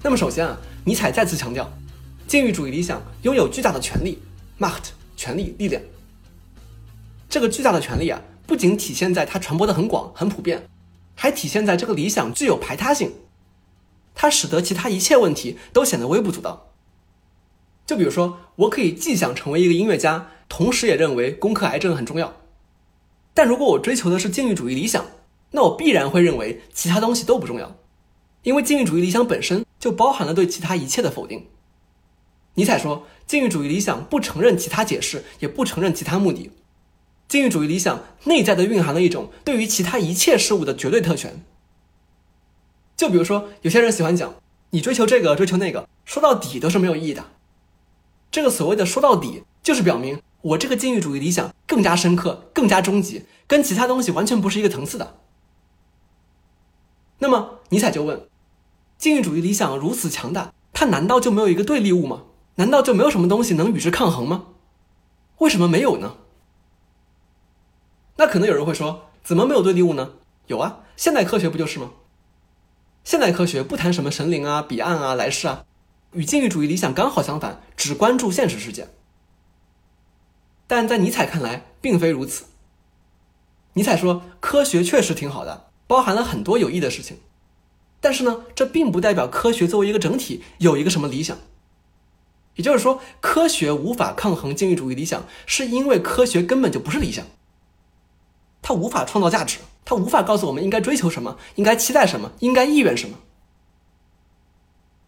[0.00, 1.68] 那么首先啊，尼采再次强调，
[2.28, 4.22] 禁欲主义理想拥有巨大的权利
[4.60, 5.82] （Macht） 权力力量。
[7.28, 10.68] 这个巨大的权利啊，不仅体现在它传播的很广、很普遍，
[11.16, 13.12] 还体现在这个理想具有排他性，
[14.14, 16.68] 它使得其他一切问题都显得微不足道。
[17.84, 22.36] 就比如说，我可以既想成为一个音乐家，同时也认为攻克癌症很重要。
[23.38, 25.06] 但如果我追求的是禁欲主义理想，
[25.52, 27.76] 那我必然会认为其他东西都不重要，
[28.42, 31.46] 因为禁欲主义理想本身就包含了对其他一切的否定。
[32.54, 36.50] 尼采说，禁欲主义理想不承认其他解释，也不承认其他目的。
[37.28, 41.44] 禁欲主义理想内在的蕴含了一种对于其他一切事物的绝对特权。
[42.96, 44.34] 就比如说，有些人喜欢讲，
[44.70, 47.24] 你追求这个，追求那个，说到底都是没有意义的。
[48.32, 55.16] 这个所谓的说到底，就是表明我这个禁欲主义理想更加深刻、更加终极，跟其他东西完全不是一个层次的。
[57.18, 58.28] 那么尼采就问：
[58.96, 62.22] 禁欲主义理想如此强大，它难道就没有一个对立物吗？
[62.54, 64.46] 难道就没有什么东西能与之抗衡吗？
[65.38, 66.16] 为什么没有呢？
[68.16, 70.12] 那可能有人会说，怎么没有对立物呢？
[70.46, 71.90] 有啊，现代科学不就是吗？
[73.04, 75.64] 现代科学不谈什么神灵啊、彼岸啊、来世啊，
[76.12, 78.88] 与禁欲主义理想刚好相反，只关注现实世界。
[80.68, 82.44] 但在尼采看来，并非如此。
[83.72, 87.16] 尼采说，科学确实挺好的，包含了很多有益的事情，
[88.00, 91.36] 但是呢，这并不代表科学作为一个整体有一个什么理想。
[92.56, 97.24] 也就是说，科学无法抗衡禁欲主义理想，是因为科学根本就不是理想。
[98.60, 103.16] 它无法创造价值，它无法告诉我们应该追求什么，应该期待什么，应该意愿什么。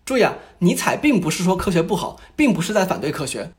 [0.05, 3.53] 注意啊，尼采并不是说科学不好，并不是在反对科学，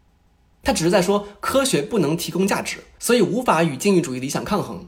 [0.64, 4.88] 他只是在说科学不能提供价值，所以无法与禁欲主义理想抗衡。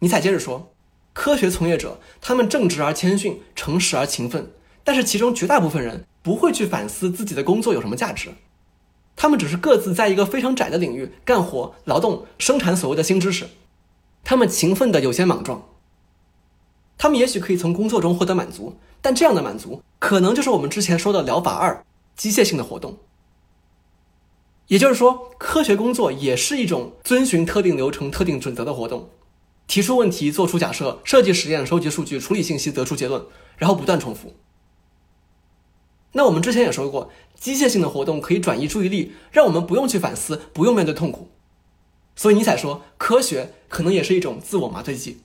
[0.00, 0.72] 尼采接着说，
[1.12, 4.52] 科学从业者他们正直而谦逊，诚实而勤奋，
[4.84, 6.04] 但是其中绝大部分人。
[6.26, 8.30] 不会去反思自己的工作有什么价值，
[9.14, 13.46] 他们只是各自在一个非常窄的领域干活、劳动、生产所谓的新知识。
[14.24, 15.68] 他们勤奋的有些莽撞，
[16.98, 21.86] 他们也许可以从工作中获得满足，但这样的满足可能就是我们之前说的疗法二——
[22.16, 22.98] 机械性的活动。
[24.68, 29.10] 也就是说，科学工作也是一种遵循特定流程、特定准则的活动，
[29.66, 33.24] 提出问题、做出假设、设计实验、收集数据、处理信息、得出结论，
[33.56, 34.34] 然后不断重复。
[36.12, 41.28] 那我们之前也说过，机械性的活动可以转移注意力，让我们不用去反思，不用面对痛苦。
[42.16, 45.20] 所以尼采说，科学可能也是一种自我麻醉剂。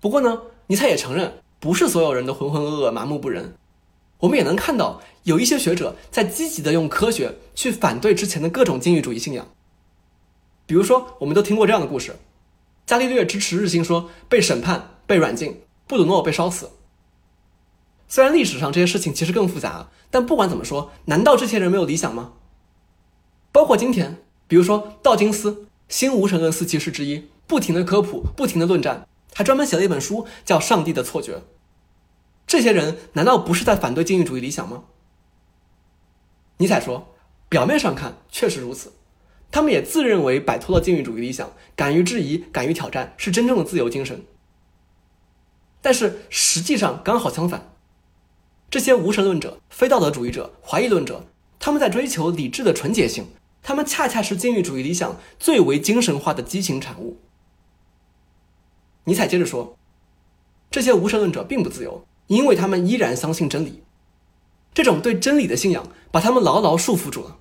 [0.00, 3.54] 不过呢，尼采也承认，不是所有人都浑浑噩噩、麻木不仁。
[4.20, 9.48] 我们也能看到，有一些学者在积极的用科学去反对之前的各种禁欲主义信仰。
[10.66, 12.16] 比如说，我们都听过这样的故事：
[12.86, 16.70] 伽利略支持日心说，被审判、被软禁，布鲁诺被烧死。
[18.06, 22.32] 虽然历史上这些事情其实更复杂，但不管怎么说，难道这些人没有理想吗？
[23.52, 31.36] 包括今天，比如说道金斯，新无神论四骑士之一，不停的科普，不停的论战，还专门写了一本书叫《上帝的错觉》。
[32.50, 34.82] 这些人难道不是在反对禁欲主义理想吗？
[36.56, 37.14] 尼采说，
[37.48, 38.92] 表面上看确实如此，
[39.52, 44.24] 他们也自认为摆脱了禁欲主义理想，敢于质疑，敢于挑战，是真正的自由精神。
[45.80, 47.72] 但是实际上刚好相反。
[48.68, 51.26] 这些无神论者、非道德主义者、怀疑论者，
[51.60, 53.28] 他们在追求理智的纯洁性，
[53.62, 57.20] 他们恰恰是禁欲主义理想最为精神化的激情产物。
[59.04, 59.78] 尼采接着说，
[60.68, 63.82] 这些无神论者并不自由，因为他们依然相信真理。
[64.72, 67.38] 这种对真理的信仰把他们牢牢束缚住了。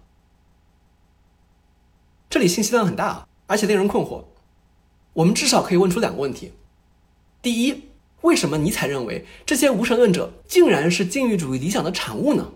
[2.28, 4.24] 这里信息量很大，而且令人困惑。
[5.14, 6.54] 我们至少可以问出两个问题：
[7.40, 7.84] 第一，
[8.22, 12.52] 为什么尼采认为这些无神论者竟然是禁欲主义理想的产物呢？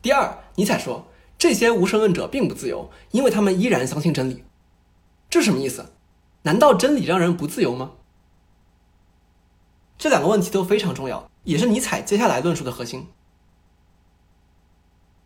[0.00, 4.42] 第二，尼采说这些无神论者并不自由，因为他们依然相信真理。
[5.28, 5.92] 这是什么意思？
[6.42, 7.92] 难道真理让人不自由吗？
[10.00, 13.06] 这两个问题都非常重要，也是尼采接下来论述的核心。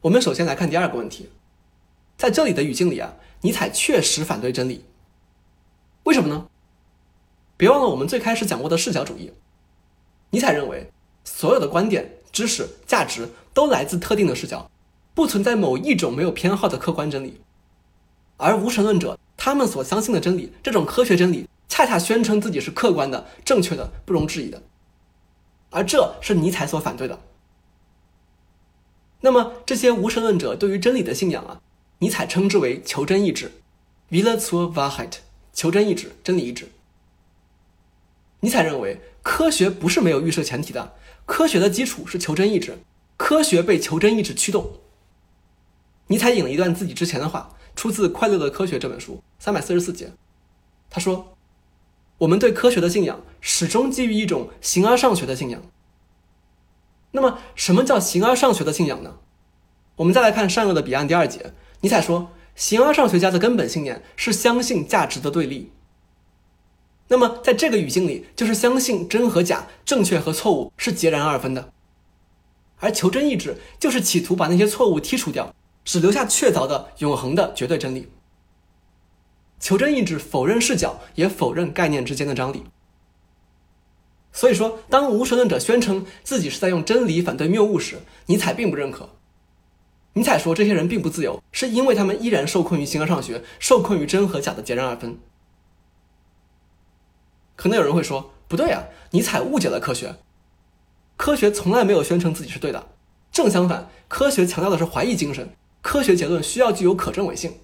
[0.01, 1.31] 我们首先来看第二个问题，
[2.18, 4.85] 在这里的语境里啊，尼采确实反对真理，
[6.03, 6.49] 为什么呢？
[7.57, 9.33] 别忘了我们最开始讲过的视角主义。
[10.31, 10.91] 尼采认为，
[11.22, 14.68] 所有的观点、知识、价值都来自特定的视角，
[15.14, 17.41] 不存在某一种没有偏好的客观真理。
[18.37, 24.62] 而无神论者他们所相信的真理，这种科学真理，恰恰宣称自己是客观的、正确的、不容置疑的。
[25.70, 27.20] 而这是尼采所反对的。
[29.20, 31.60] 那么，这些无神论者对于真理的信仰啊，
[31.98, 33.50] 尼采称之为求真意志
[34.10, 35.14] v i l l a zur Wahrheit，
[35.52, 36.68] 求真意志，真理意志。
[38.40, 40.94] 尼采认为，科学不是没有预设前提的，
[41.24, 42.78] 科学的基础是求真意志，
[43.16, 44.78] 科学被求真意志驱动。
[46.08, 50.12] 尼采引了一段自己之前的话，出自《快乐的科学》这本书三百四十四节。
[50.90, 51.34] 他说
[52.18, 55.62] ：“我们对科学的信仰始终基于一种形而上学的信仰。
[57.10, 59.18] 那么，什么叫形而上学的信仰呢？
[59.96, 65.70] 我们再来看《善恶的彼岸》第二节，尼采说，形而上学家的根本信念是相信价值的对立。
[67.08, 71.72] 那么，在这个语境里，就是相信真和假、正确和错误是截然二分的。
[72.80, 75.54] 而求真意志就是企图把那些错误剔除掉，
[75.84, 78.08] 只留下确凿的、永恒的绝对真理。
[79.64, 82.64] 求真意志否认视角，也否认概念之间的张力。
[84.30, 87.96] 所以说，当无神论者宣称自己是在用真理反对谬误时，
[88.26, 89.08] 尼采并不认可。
[90.12, 95.18] 尼采说，这些人并不自由，是因为他们依然受困于形而上学，受困于真和假的截然二分。
[97.56, 100.16] 可能有人会说，不对啊，尼采误解了科学。
[101.16, 102.86] 科学从来没有宣称自己是对的，
[103.32, 107.54] 正相反，科学强调的是怀疑精神，科学结论需要具有可证伪性，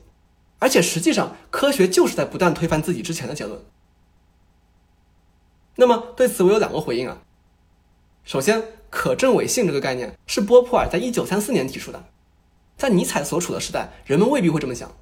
[0.60, 3.60] 而且实际上，科学就是在不断推翻自己之前的结论。
[5.74, 7.18] 那么对此我有两个回应啊。
[8.22, 12.04] 首先，可证伪性这个概念是波普尔在一九三四年提出的，
[12.76, 14.94] 在尼采所处的时代，人们未必会这么想。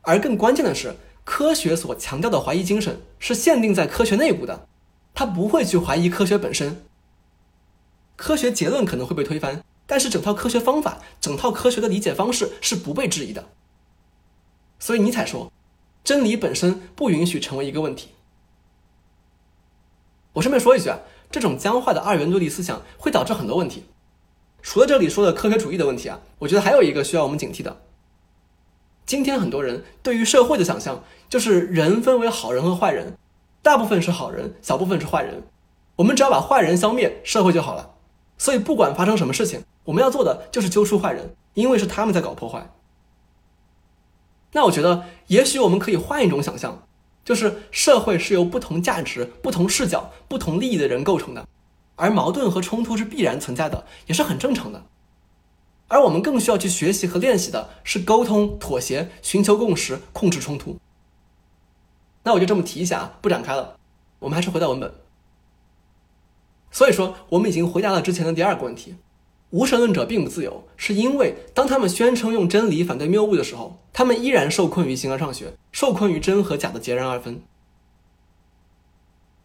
[0.00, 0.96] 而更关键的是。
[1.28, 4.68] 科学所强调的怀疑精神是限定在科学内部的，
[5.12, 6.86] 他不会去怀疑科学本身。
[8.14, 13.48] 科学结论可能会被推翻，但是整套科学方法、整套科学的理解方式是不被质疑的。
[14.78, 15.50] 所以尼采说，
[16.04, 18.10] 真理本身不允许成为一个问题。
[20.34, 20.98] 我顺便说一句啊，
[21.30, 23.84] 这种僵化的二元对立思想会导致很多问题。
[24.62, 27.82] 除了这里说的科学主义的问题啊，我觉得还有一个需要我们警惕的。
[29.06, 33.16] 今天很多人对于社会的想象就是人分为好人和坏人，
[33.62, 35.44] 大部分是好人，小部分是坏人。
[35.96, 37.94] 我们只要把坏人消灭，社会就好了。
[38.36, 42.68] 所以不管发生什么事情，我们要做的就是揪出坏人，因为是他们在搞破坏。
[44.52, 46.86] 那我觉得，也许我们可以换一种想象，
[47.24, 51.46] 就是社会是由不同价值、不同视角、不同利益的人构成的，
[51.96, 54.84] 而矛盾和冲突是必然存在的，也是很正常的。
[55.88, 60.78] 而我们更需要去学习和练习的是沟通、妥协、寻求共识、控制冲突。
[62.24, 63.76] 那我就这么提一下啊，不展开了。
[64.18, 64.92] 我们还是回到文本。
[66.72, 68.96] 所以说，我们已经回答了之前的第二个问题：
[69.50, 77.40] 无神论者并不自由，是因为当他们宣称用真理反对谬误的时候，他们依然受困于形而上学，受困于真和假的截然二分。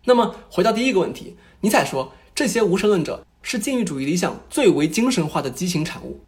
[0.05, 6.21] 那么，回到第一个问题，尼采说这些无神论者是禁欲主义理想最为精神化的畸形产物。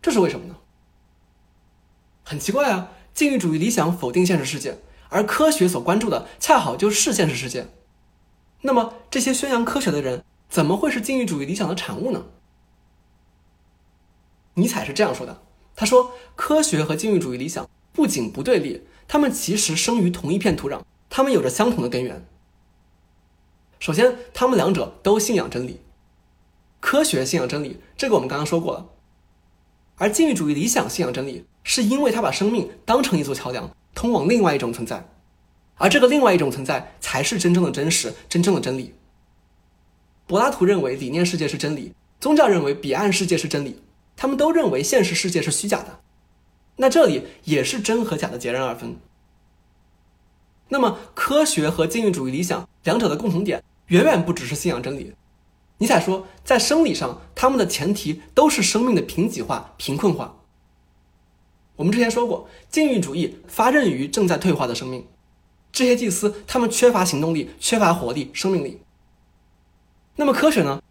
[0.00, 0.56] 这是为什么呢？
[2.24, 2.92] 很奇怪啊！
[3.12, 4.78] 禁欲主义理想否定现实世界，
[5.10, 7.68] 而科学所关注的恰好就是现实世界。
[8.62, 12.24] 那么，这些宣扬科学的人怎么会是禁欲主义理想的产物呢？
[14.58, 15.42] 尼采是这样说的
[15.76, 22.26] ：“他说，科学和禁欲主义理想不仅不对立，他们其实生于同一片土壤，他们有着相同的根源。
[23.78, 25.80] 首先，他们两者都信仰真理。
[26.80, 28.86] 科学信仰真理，这个我们刚刚说过了。”
[30.00, 35.08] 而禁欲主义理想信仰真理，是因为他把生命当成一座桥梁，通往另外一种存在，
[35.74, 38.94] 而这个另外一种存在才是真正的真实，真正的真理。
[40.26, 43.82] 柏拉图认为理念世界是真理，宗教认为彼岸世界是真理，
[44.18, 46.00] 他们都认为现实世界是虚假的。
[46.76, 48.96] 那这里也是真和假的截然二分。
[50.68, 55.14] 那么科学和禁欲主义理想两者的共同点，远远不只是信仰真理。
[55.78, 60.36] 尼采说，在生理上，他们的前提都是生命的贫瘠化、贫困化。
[61.76, 65.06] 我们之前说过，禁欲主义发轫于正在退化的生命，
[65.70, 68.80] 这些祭司他们缺乏行动力、缺乏活力、生命力。
[70.16, 70.82] 那么科学呢？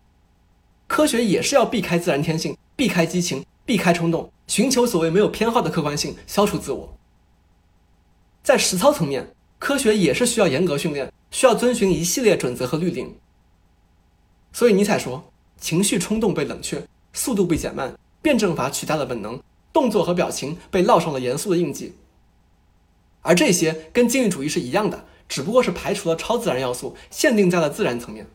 [0.87, 6.97] 科学也是要避开自然天性，避开激情，避开冲动，寻求所谓没有偏好的客观性，消除自我。
[8.43, 13.17] 在实操层面，科学也是需要严格训练，需要遵循一系列准则和律令。
[14.53, 19.41] 所以尼采说，情绪冲动被冷却，速度被减慢，辩证法取代了本能，
[19.73, 21.95] 动作和表情被烙上了严肃的印记。
[23.23, 28.27] 而这些跟禁欲主义是一样的，只不过是排除了超自然要素，限定在了自然层面。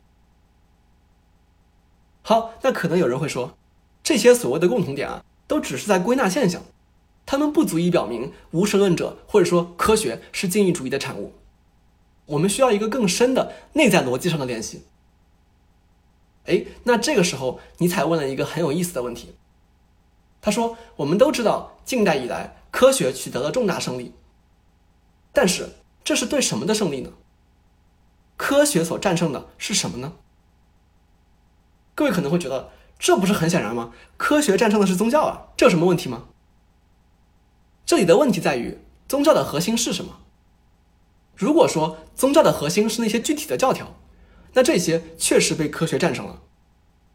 [2.23, 3.57] 好，那可能有人会说，
[4.03, 6.63] 这些所谓的共同点啊，都只是在归纳现象，
[7.25, 11.33] 他们不足以表明无神论者或者说科学是禁欲主义的产物。
[12.27, 14.85] 我们需要一个更深的内在逻辑上的联系。
[16.47, 19.35] 哎，那这个时候，尼采问了一个很有意思的问题。
[20.41, 24.13] 他说：“我们都知道，近代以来，科学取得了重大胜利。
[25.33, 25.69] 但是，
[26.03, 27.13] 这是对什么的胜利呢？
[28.37, 30.15] 科学所战胜的是什么呢？”
[31.95, 32.71] 各位可能会觉得，
[33.03, 33.93] 这不是很显然吗？
[34.17, 36.29] 科学战胜的是宗教啊，这有什么问题吗？
[37.85, 38.79] 这里的问题在于，
[39.09, 40.21] 宗教的核心是什么？
[41.35, 43.97] 如果说宗教的核心是那些具体的教条，
[44.53, 46.43] 那这些确实被科学战胜了。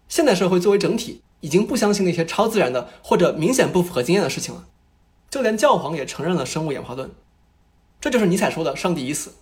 [0.10, 4.66] 现代社会作为整体，已经不相信那些超自然的或者明显不符合经验的事情了。
[5.30, 7.10] 就连教皇也承认了生物演化论，
[8.02, 9.36] 这就是尼采说的“上帝已死”。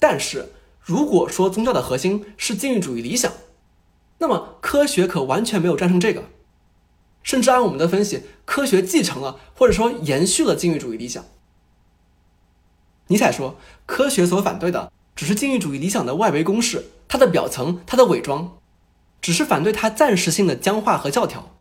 [0.00, 3.30] 但是，如果说宗教的核心是禁欲主义理想，
[4.20, 6.24] 那么科学可完全没有战胜这个。
[7.22, 11.22] 甚至按我们的分析，科学继承了或者说延续了禁欲主义理想。
[13.08, 18.56] 尼采说，科学所反对的只是禁欲主义理想的外围公式，它的表层，它的伪装，
[19.20, 21.56] 只是反对它暂时性的僵化和教条。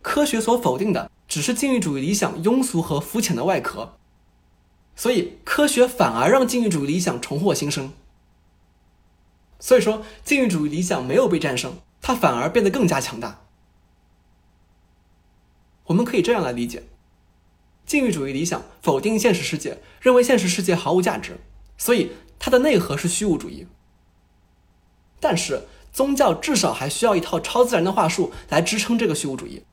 [0.00, 3.98] 科学所否定的只是禁欲主义理想庸俗和肤浅的外壳，
[4.96, 7.92] 所以科学反而让禁欲主义理想重获新生。
[9.60, 13.44] 所以说，禁欲主义理想没有被战胜，它反而变得更加强大。
[15.84, 16.84] 我们可以这样来理解：
[17.84, 21.40] 禁欲主义理想否定现实世界，认为现实世界毫无价值，
[21.76, 23.66] 所以它的内核是虚无主义。
[25.18, 29.64] 但是宗教至少还需要一套超自然的话术来支撑这个虚无主义。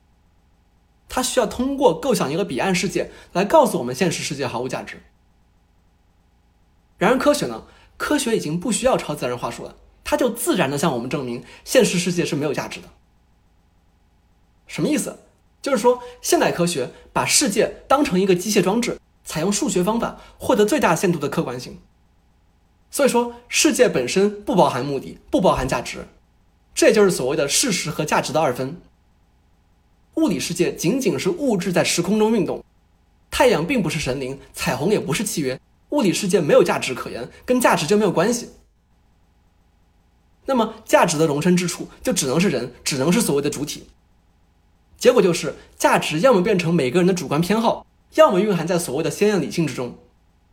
[1.08, 5.04] 它需要通过构想一个彼岸世界来告诉我们现实世界毫无价值。
[6.98, 7.64] 然而科学呢？
[7.96, 12.88] 科学已经不需要超自然话术了，它就自然的向我们证明现实世界是没有价值的。
[14.66, 15.18] 什么意思？
[15.62, 21.78] 就是说，现代科学把世界当成一个机械装置，采用数学方法获得最大限度的客观性。
[22.90, 26.06] 所以说，世界本身不包含目的，不包含价值，
[26.74, 28.80] 这也就是所谓的事实和价值的二分。
[30.14, 32.64] 物理世界仅仅是物质在时空中运动，
[33.30, 38.50] 太阳并不是神灵，彩虹也不是契约，物理世界没有价值可言，跟价值就没有关系。
[40.46, 43.88] 那么，价值的容身之处就只能是人，只能是所谓的主体。
[44.96, 49.98] 结果就是，价值要么变成每个人的主观偏好，要么蕴含在所谓的鲜艳理性之中。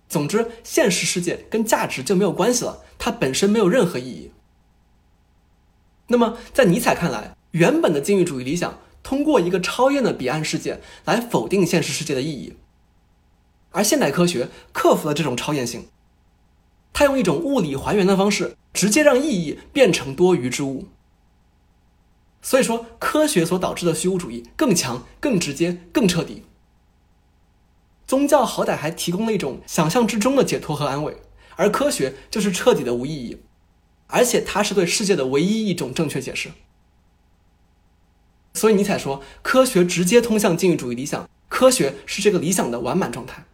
[0.09, 4.31] 总之，现实世界跟价值就没有关系了，它本身没有任何意义。
[6.07, 12.57] 那么，在尼采看来，原本的禁欲主义理想通过一个超验的彼岸世界来否定现实世界的意义，
[13.74, 15.89] 而现代科学克服了这种超验性，
[16.93, 20.88] 它用一种物理还原的方式，直接让意义变成多余之物。
[22.41, 26.43] 所以说，科学所导致的虚无主义更强、更直接、更彻底。
[28.05, 31.17] 宗教好歹还提供了一种想象之中的解脱和安慰，
[31.55, 33.38] 而科学就是彻底的无意义，
[34.07, 36.51] 而且它是对世界的唯一一种正确解释。
[38.53, 43.45] 所以尼采说，科学直接通向禁欲主义理想，科学是这个理想的完满状态。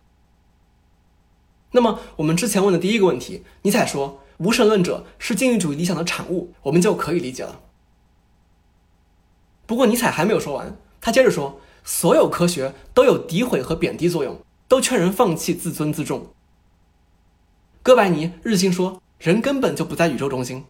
[1.71, 7.59] 那么，我们之前问的第一个问题，尼采说无神论者是禁欲主义理想的产物，我们就可以理解了。
[9.67, 16.33] 不过尼采还没有说完，他接着说：“所有科学都有诋毁和贬低作用，都劝人放弃自尊自重。”
[17.83, 20.65] 哥白尼日心说：“人根本就不在宇宙中心。”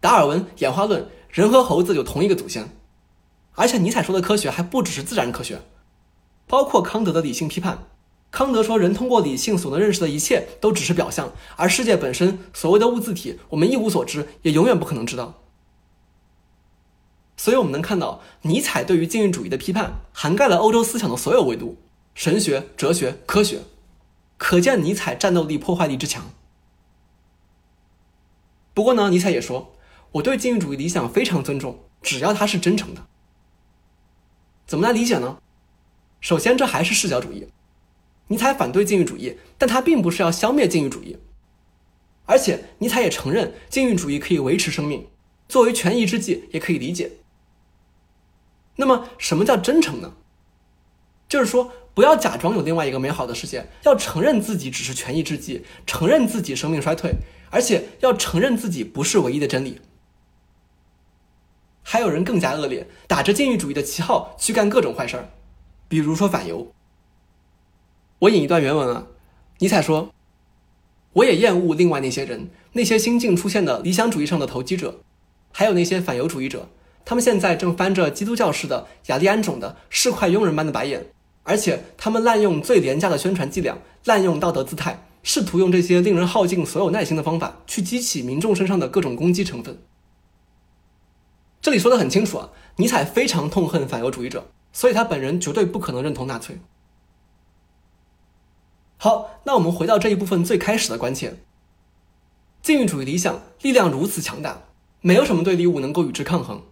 [0.00, 2.70] 达尔文演化论：“人和猴子有同一个祖先。”
[3.56, 5.60] 而且尼采说的科学还不只是自然科学，
[6.46, 7.89] 包括康德的理性批判。
[8.30, 15.42] 康德说：“人通过理性所能认识的一切都只是表象，而世界本身，所谓的物自体，我们一无所知，也永远不可能知道。”
[17.36, 21.78] 所以，我们能看到尼采对于禁欲主义的批判涵盖了欧洲思想的所有维度：
[22.14, 23.62] 神学、哲学、科学。
[24.36, 26.30] 可见尼采战斗力、破坏力之强。
[28.72, 29.74] 不过呢，尼采也说
[30.12, 33.06] ：“我对禁欲主义理想非常尊重，只要它是真诚的。”
[34.66, 35.38] 怎么来理解呢？
[36.20, 37.48] 首先，这还是视角主义。
[38.30, 41.18] 尼采反对禁欲主义，但他并不是要消灭禁欲主义。
[42.26, 45.08] 而且，尼采也承认禁欲主义可以维持生命，
[45.48, 47.10] 作为权宜之计也可以理解。
[48.76, 50.14] 那么，什么叫真诚呢？
[51.28, 57.12] 就是说，不要假装有另外一个美好的世界，要承认自己只是权宜之计，承认自己生命衰退，
[57.50, 59.80] 而且要承认自己不是唯一的真理。
[61.82, 65.30] 还有人更加恶劣，打着禁欲主义的旗号去干各种坏事儿，
[65.88, 66.72] 比如说反犹。
[68.20, 69.06] 我引一段原文啊，
[69.60, 70.10] 尼采说
[71.14, 75.00] ：“我也厌恶另外那些人，那些新近出现的理想主义上的投机者，
[75.52, 76.68] 还有那些反犹主义者。”
[77.02, 81.06] 他们现在正翻着基督教式的雅利安种的市侩庸人般的白眼，
[81.44, 89.78] 而且他们滥用最廉价的宣传伎俩，滥用道德姿态，试图用这些令人耗尽所有耐心的方法去激起民众身上的各种攻击成分。
[91.62, 96.58] 这里说的很清楚啊，尼采非常痛恨反犹主义者，所以他本人绝对不可能认同纳粹。
[99.02, 101.38] 好，那我们回到这一部分最开始的关切：
[102.60, 104.64] 禁欲主义理想力量如此强大，
[105.00, 106.62] 没有什么对立物能够与之抗衡。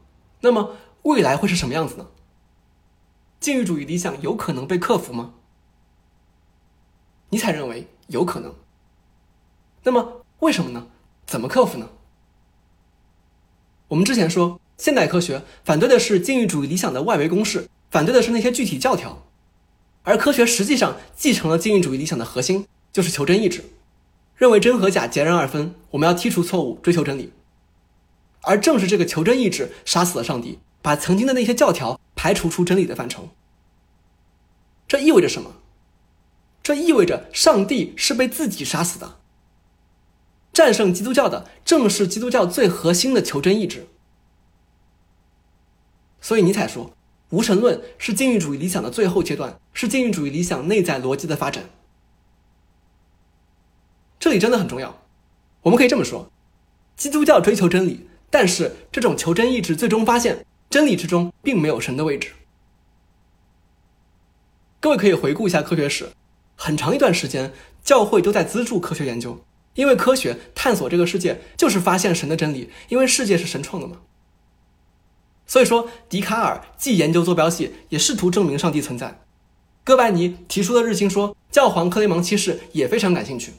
[0.40, 2.08] 那么未来会是什么样子呢？
[3.40, 5.32] 禁欲主义理想有可能被克服吗？
[7.30, 8.54] 尼采认为有可能。
[9.84, 10.88] 那么为什么呢？
[11.24, 11.88] 怎么克服呢？
[13.88, 19.26] 我们之前说，现代科学反对的是禁欲主义理想的外围公式，反对的是那些具体教条，
[20.08, 23.62] 而科学实际上继承了禁欲主义理想的核心，就是求真意志，
[24.36, 27.30] 认为真和假截然二分，我们要剔除错误，追求真理。
[28.40, 33.28] 而正是这个求真意志杀死了上帝，把曾经的那些教条排除出真理的范畴。
[34.86, 35.56] 这意味着什么？
[36.62, 39.18] 这意味着上帝是被自己杀死的。
[40.54, 43.86] 战胜基督教的正是基督教最核心的求真意志。
[46.22, 46.92] 所以尼采说，
[47.30, 51.70] 无神论是禁欲主义理想的最后阶段，是禁欲主义理想内在逻辑的发展。
[54.18, 55.02] 这里真的很重要。
[55.62, 56.30] 我们可以这么说：
[56.96, 58.08] 基督教追求真理。
[58.30, 62.32] 但是，这种求真意志最终发现，真理之中并没有神的位置。
[64.80, 66.10] 各位可以回顾一下科学史，
[66.54, 69.42] 很长一段时间，教会都在资助科学研究，
[69.74, 74.02] 因为科学探索这个世界就是发现神的真理，因为世界是神创的嘛。
[75.48, 79.20] 所以说，笛卡尔既研究坐标系，也试图证明上帝存在。
[79.82, 83.54] 哥白尼提出的日心说，教皇克雷芒七世也非常感兴趣。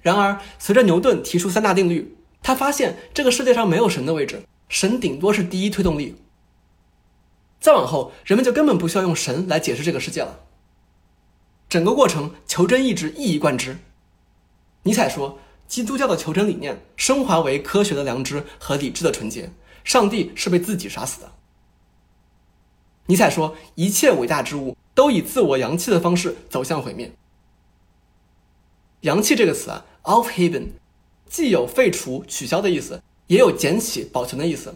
[0.00, 2.16] 然而，随着牛顿提出三大定律。
[2.42, 6.14] 他发现这个世界上没有神的位置，神顶多是第一推动力。
[7.58, 10.44] 再往后，人们就根本不需要用神来解释这个世界了。
[11.68, 13.78] 整个过程，求真意志一以贯之。
[14.84, 19.50] 尼采说，基督教的求真理念升华为科学的良知和理智的纯洁。
[19.86, 21.32] 上帝是被自己杀死的。
[23.06, 27.12] 尼采说，一切伟大之物都以自我扬弃的方式走向毁灭。
[29.02, 30.70] 扬弃这个词啊，aufheben。
[31.28, 34.74] 既有废除、取消的意思，也有捡起、保存的意思，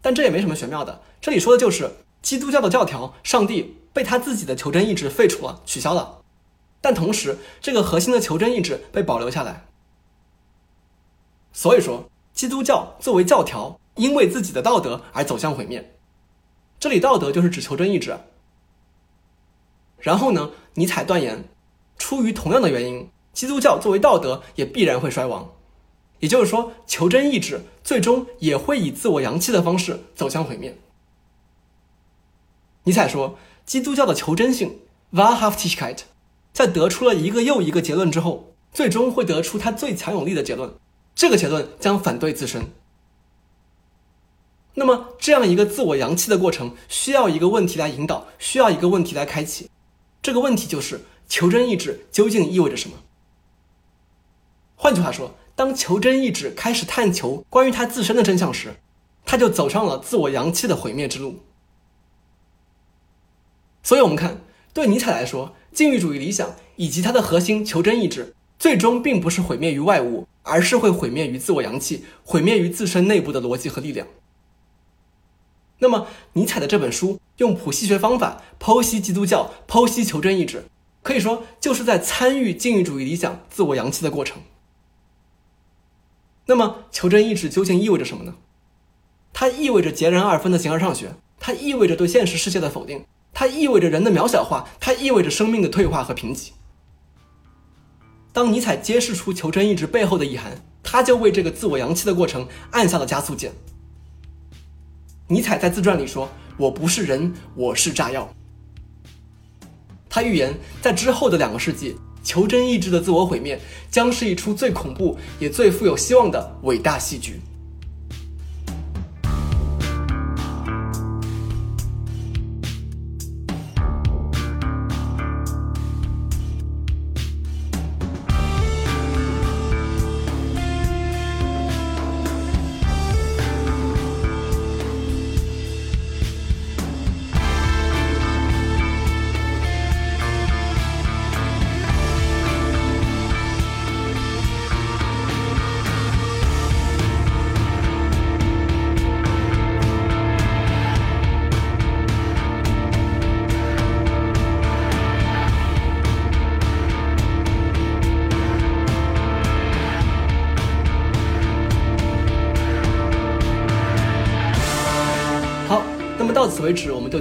[0.00, 1.02] 但这也没什么玄妙的。
[1.20, 1.90] 这里说的就是
[2.22, 6.22] 基督教的教条，上帝被他自己的求真意志废除了、取消了，
[6.80, 9.66] 但同时这个核心的求真意志被保留下来。
[11.52, 15.94] 所以说，基督教作为教条，因为自己的道德而走向毁灭。
[16.78, 18.16] 这里道德就是指求真意志。
[19.98, 21.44] 然后呢，尼采断言，
[21.98, 23.08] 出于同样的原因。
[23.32, 25.52] 基督教作为道德也必然会衰亡，
[26.20, 30.74] 也就是说，求真意志最终也会以自我扬弃的方式走向毁灭。
[32.84, 33.36] 尼采说，
[33.66, 34.78] 基督教的求真性
[35.10, 36.04] v a h a f t i g k e i t
[36.54, 40.72] 在得出了一个又一个结论之后，最终会得出它最强有力的结论，
[41.14, 42.72] 这个结论将反对自身。
[44.78, 49.70] 那么，这样一个自我扬弃的过程，需要一个问题来引导，需要一个问题来开启。
[50.20, 52.98] 这个问题就是：求真意志究竟意味着什么？
[54.74, 58.76] 换句话说，当求真意志开始探求关于他自身的真相时，
[59.24, 61.40] 他就走上了自我阳气的毁灭之路。
[63.82, 64.42] 所以，我们看，
[64.74, 74.06] 对尼采来说，禁欲主义理想以及它的核心求真意志，最终并不是毁灭于外物，而是会毁灭于自我阳气，毁灭于自身内部的逻辑和力量。
[75.78, 80.64] 那么，尼采的这本书用谱系学方法剖析基督教，剖析求真意志，
[81.02, 84.42] 可以说就是在参与禁欲主义理想自我扬弃的过程。
[86.46, 88.36] 那么，求真意志究竟意味着什么呢？
[89.32, 93.04] 它意味着截然二分的形而上学，它意味着对现实世界的否定，
[93.34, 96.52] 它意味着人的渺小化，它意味着生命的退化和贫瘠。
[98.32, 103.52] 当尼采揭示出求真意志背后的意涵，他就为这个自我扬弃的过程按下了加速键。
[105.28, 108.28] 尼采在自传里说：“我不是人，我是炸药。”
[110.08, 111.96] 他预言，在之后的两个世纪。
[112.22, 113.56] 求真意志的自我毁灭，
[113.88, 117.40] 将是一出最恐怖也最富有希望的伟大戏剧。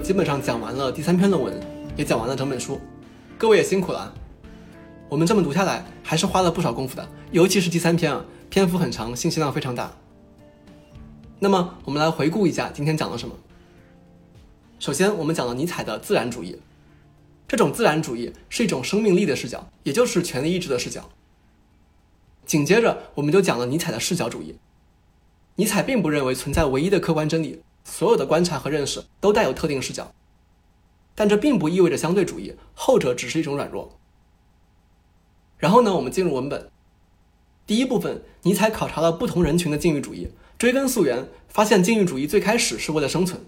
[0.05, 1.59] 基本上讲完了第三篇论文，
[1.97, 2.79] 也讲完了整本书。
[3.39, 4.13] 各位也辛苦了，
[5.09, 9.91] 我们这么读下来还是花了不少功夫的，尤其是第三篇啊，篇幅很长，信息量非常大。
[11.39, 13.35] 那么我们来回顾一下今天讲了什么。
[14.77, 16.55] 首先，我们讲了尼采的自然主义，
[17.47, 21.09] 这种自然主义是一种生命力的视角，也就是权力意志的视角。
[22.45, 24.55] 紧接着，我们就讲了尼采的视角主义。
[25.55, 30.13] 尼采并不认为存在唯一的客观真理，所有的观察和认识都带有特定视角，
[31.13, 33.97] 但这并不意味着相对主义，后者只是一种软弱。
[35.57, 36.69] 然后呢，我们进入文本。
[37.65, 43.45] 第一部分，尼采考察了不同人群的禁欲主义，追根溯源，发现禁欲主义最开始是为了生存。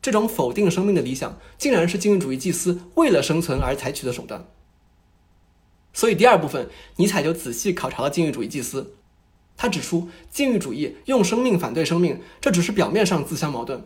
[0.00, 4.46] 这种否定生命的理想，竟然是禁欲主义祭司为了生存而采取的手段。
[5.92, 8.94] 所以，第二部分，尼采就仔细考察了禁欲主义祭司。
[9.56, 13.84] 他指出，禁欲主义用生命反对生命，这只是表面上自相矛盾。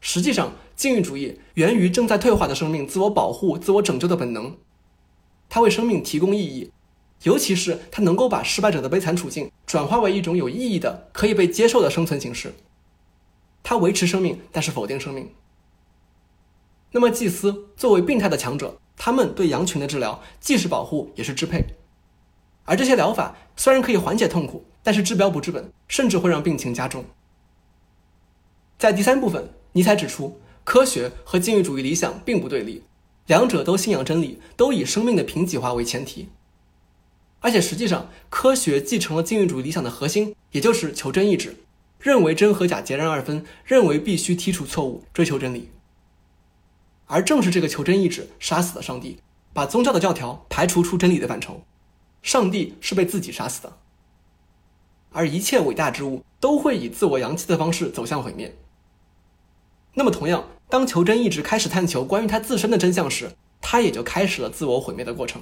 [0.00, 4.56] 实际上，禁欲主义源于正在退化的生命自我保护、自我拯救的本能。
[5.48, 6.70] 它为生命提供意义。
[7.22, 12.54] 尤其是他能够把失败者的悲惨处境转化为一种有意义的、可以被接受的生存形式。
[13.62, 15.30] 他维持生命，但是否定生命。
[16.92, 21.64] 那么，祭司作为病态的强者，他们对羊群的治疗既是保护，也是支配。
[22.64, 27.04] 而这些疗法虽然可以缓解痛苦，但是治标不治本，甚至会让病情加重。
[28.78, 32.84] 在第三部分，尼采指出，科学和禁欲主义理想并不对立，
[33.26, 36.28] 两者都信仰真理，都以生命的贫瘠化为前提。
[37.40, 41.56] 而且实际上，科学继承了禁欲主义理想的核心，也就是求真意志，
[41.98, 45.68] 认为真和假截然二分，认为必须剔除错误，追求真理。
[47.06, 49.18] 而正是这个求真意志杀死了上帝，
[49.52, 51.64] 把宗教的教条排除出真理的范畴。
[52.22, 53.76] 上帝是被自己杀死的，
[55.16, 58.54] 而一切伟大之物都会以自我扬弃的方式走向毁灭。
[59.94, 63.32] 那么，同样，当求真意志开始探求关于他自身的真相时，
[63.62, 65.40] 他也就开始了自我毁灭的过程。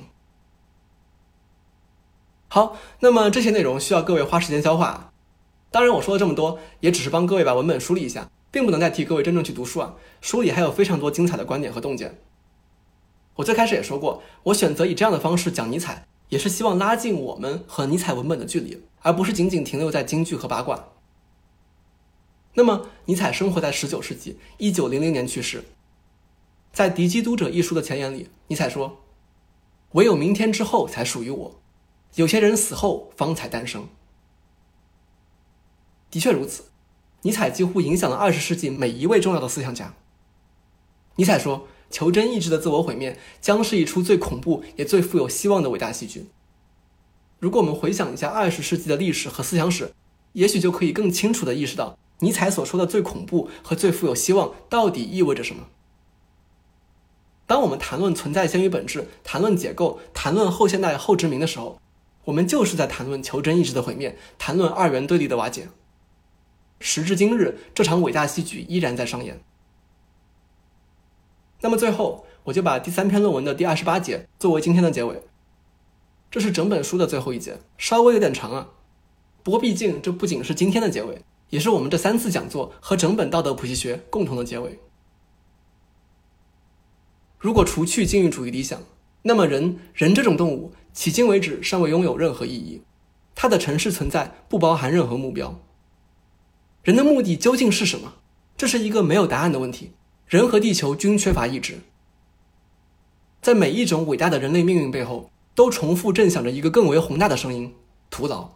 [2.46, 5.12] 好，那么这些内容需要各位花时间消化。
[5.72, 9.96] 当然，我说了这么多，也只是帮各位把文本梳理一下，并不能代替各位真正去读书啊。
[10.20, 12.20] 书里还有非常多精彩的观点和洞见。
[13.34, 20.88] 我最开始也说过，我选择以这样的方式讲尼采，也是希望拉近我们和尼采文本的距离，而不是仅仅停留在京剧和八卦。
[22.54, 25.64] 那么，尼采生活在十九世纪，一九零零年去世。
[26.72, 29.00] 在《敌基督者》一书的前言里，尼采说
[29.92, 31.60] ：“唯有明天之后才属于我。”
[32.14, 33.88] 有些人死后方才诞生。
[36.10, 36.64] 的确如此，
[37.22, 39.94] 尼采几乎影响了二十世纪每一位重要的思想家。
[41.16, 46.26] 尼采说：“求真意志的自我毁灭将是一出最恐怖也最富有希望的伟大戏剧。”
[47.38, 49.92] 如果我们回想一下二十世纪的历史和思想史，
[50.32, 55.68] 也许就可以更清楚地意识到尼采所说的“最恐怖”和“最富有希望”到底意味着什么。
[57.46, 61.78] 当我们谈论存在先于本质、谈论解构、谈论后现代后殖民的时候，
[62.24, 65.68] 我们就是在谈论求真意志的毁灭，谈论二元对立的瓦解。
[66.80, 69.40] 时至今日，这场伟大戏剧依然在上演。
[71.64, 75.22] 那么最后，我就把第三篇论文的第二十八节作为今天的结尾。
[76.30, 78.68] 这是整本书的最后一节，稍微有点长啊。
[79.42, 84.78] 不过毕竟这不仅是今天的结尾，也是我们这三次讲座和整本道德谱系学共同的结尾。
[87.38, 88.82] 如果除去禁欲主义理想，
[89.22, 90.74] 那么人人这种动物。
[90.94, 92.82] 迄今为止，尚未拥有任何意义。
[93.34, 95.58] 它的城市存在不包含任何目标。
[96.82, 98.16] 人的目的究竟是什么？
[98.54, 99.92] 这是一个没有答案的问题。
[100.26, 101.80] 人和地球均缺乏意志。
[103.42, 107.74] 在每一种伟大的人类命运背后，都重复震响着一个更为宏大的声音：
[108.08, 108.52] 徒劳。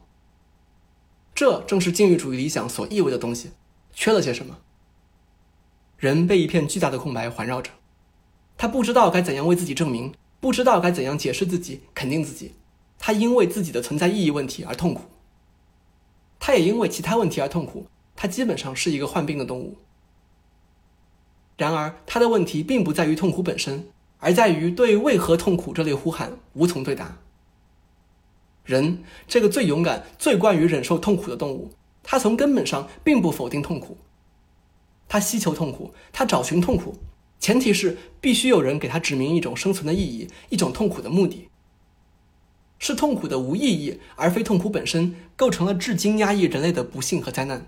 [1.34, 3.50] 这正是禁欲主义理想所意味的东西。
[3.92, 4.58] 缺了些什么？
[5.98, 7.70] 人被一片巨大的空白环绕着，
[8.56, 10.14] 他不知道该怎样为自己证明。
[10.40, 12.54] 不知道该怎样解释自己，肯定自己。
[12.96, 15.02] 他因为自己的存在意义问题而痛苦，
[16.38, 17.86] 他也因为其他问题而痛苦。
[18.14, 19.76] 他基本上是一个患病的动物。
[21.58, 27.18] 然而，他的问题并不在于痛苦本身，而在于对为何痛苦这类呼喊无从对答。
[28.64, 31.72] 人这个最勇敢、最惯于忍受痛苦的动物，
[32.04, 33.98] 他从根本上并不否定痛苦。
[35.08, 36.94] 他希求痛苦，他找寻痛苦。
[37.40, 41.48] 前提是必须有人给他指明一种生存的意义，一种痛苦的目的。
[42.78, 47.66] 是痛苦的无意义，而非痛苦本身，构成了至今压抑人类的不幸和灾难。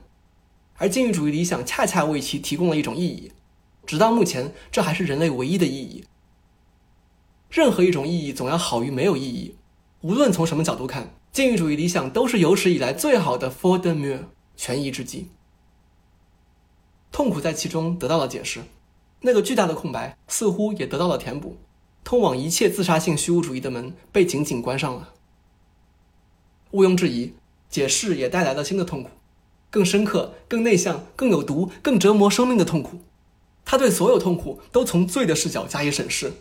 [0.76, 3.32] 而禁欲主义理想恰恰为其提供了一种意义。
[3.90, 6.04] 直到目前，这还是人类唯一的意义。
[7.50, 9.56] 任何一种意义总要好于没有意义。
[10.02, 14.26] 无论从什么角度看，禁欲主义理想都是有史以来最好的 for the mere
[14.56, 15.32] 权宜之计。
[17.10, 18.60] 痛苦在其中得到了解释。
[19.22, 21.56] 那个巨大的空白似乎也得到了填补，
[22.04, 25.14] 通往一切自杀性虚无主义的门被紧紧关上了。
[26.70, 27.34] 毋庸置疑，
[27.68, 29.10] 解释也带来了新的痛苦，
[29.68, 33.00] 更深刻、更内向、更有毒、更折磨生命的痛苦。
[33.70, 36.32] 他对所有痛苦都从罪的视角加以审视。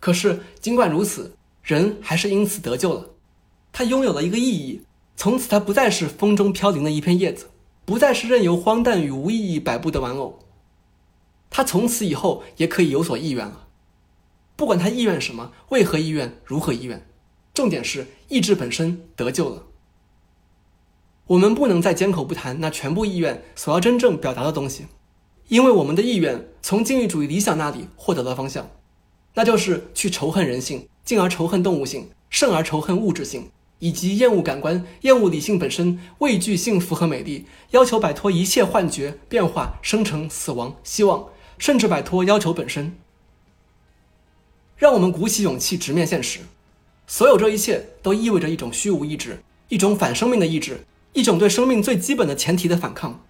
[0.00, 3.10] 可是，尽管如此，人还是因此得救了。
[3.72, 4.82] 他拥有了一个意义，
[5.14, 7.50] 从此他不再是风中飘零的一片叶子，
[7.84, 10.40] 不再是任由荒诞与无意义摆布的玩偶。
[11.50, 13.68] 他从此以后也可以有所意愿了。
[14.56, 17.06] 不管他意愿什么，为何意愿，如何意愿，
[17.54, 19.66] 重点是意志本身得救了。
[21.28, 24.86] 我们不能再缄口不谈那全部意愿所要真正表达的东西。
[25.48, 28.70] 因为我们的意愿从禁欲主义理想那里获得了方向，
[29.34, 42.96] 那就是去仇恨人性，进而仇恨动物性，甚而仇恨物质性，以及厌恶感官、厌恶理性本身，畏惧幸福和美丽，要求摆脱一切幻觉、变化、生成、死亡、希望，甚至摆脱要求本身。
[44.76, 46.40] 让我们鼓起勇气直面现实，
[47.06, 53.20] 所有这一切都意味着一种虚无意志，一种反生命的意志，一种对生命最基本的前提的反抗。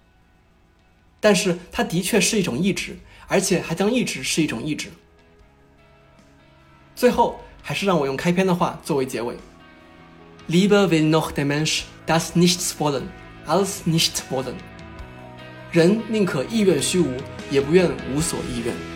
[1.25, 2.95] 但是它的确是一种意志，
[3.27, 4.91] 而且还将一直是一种意志。
[6.95, 9.35] 最后，还是让我用开篇的话作为结尾
[10.47, 13.05] ：Lieber will noch der Mensch das nichts wollen,
[13.47, 14.53] als nicht wollen。
[15.71, 17.17] 人宁可意愿虚无，
[17.49, 18.94] 也不愿无所意愿。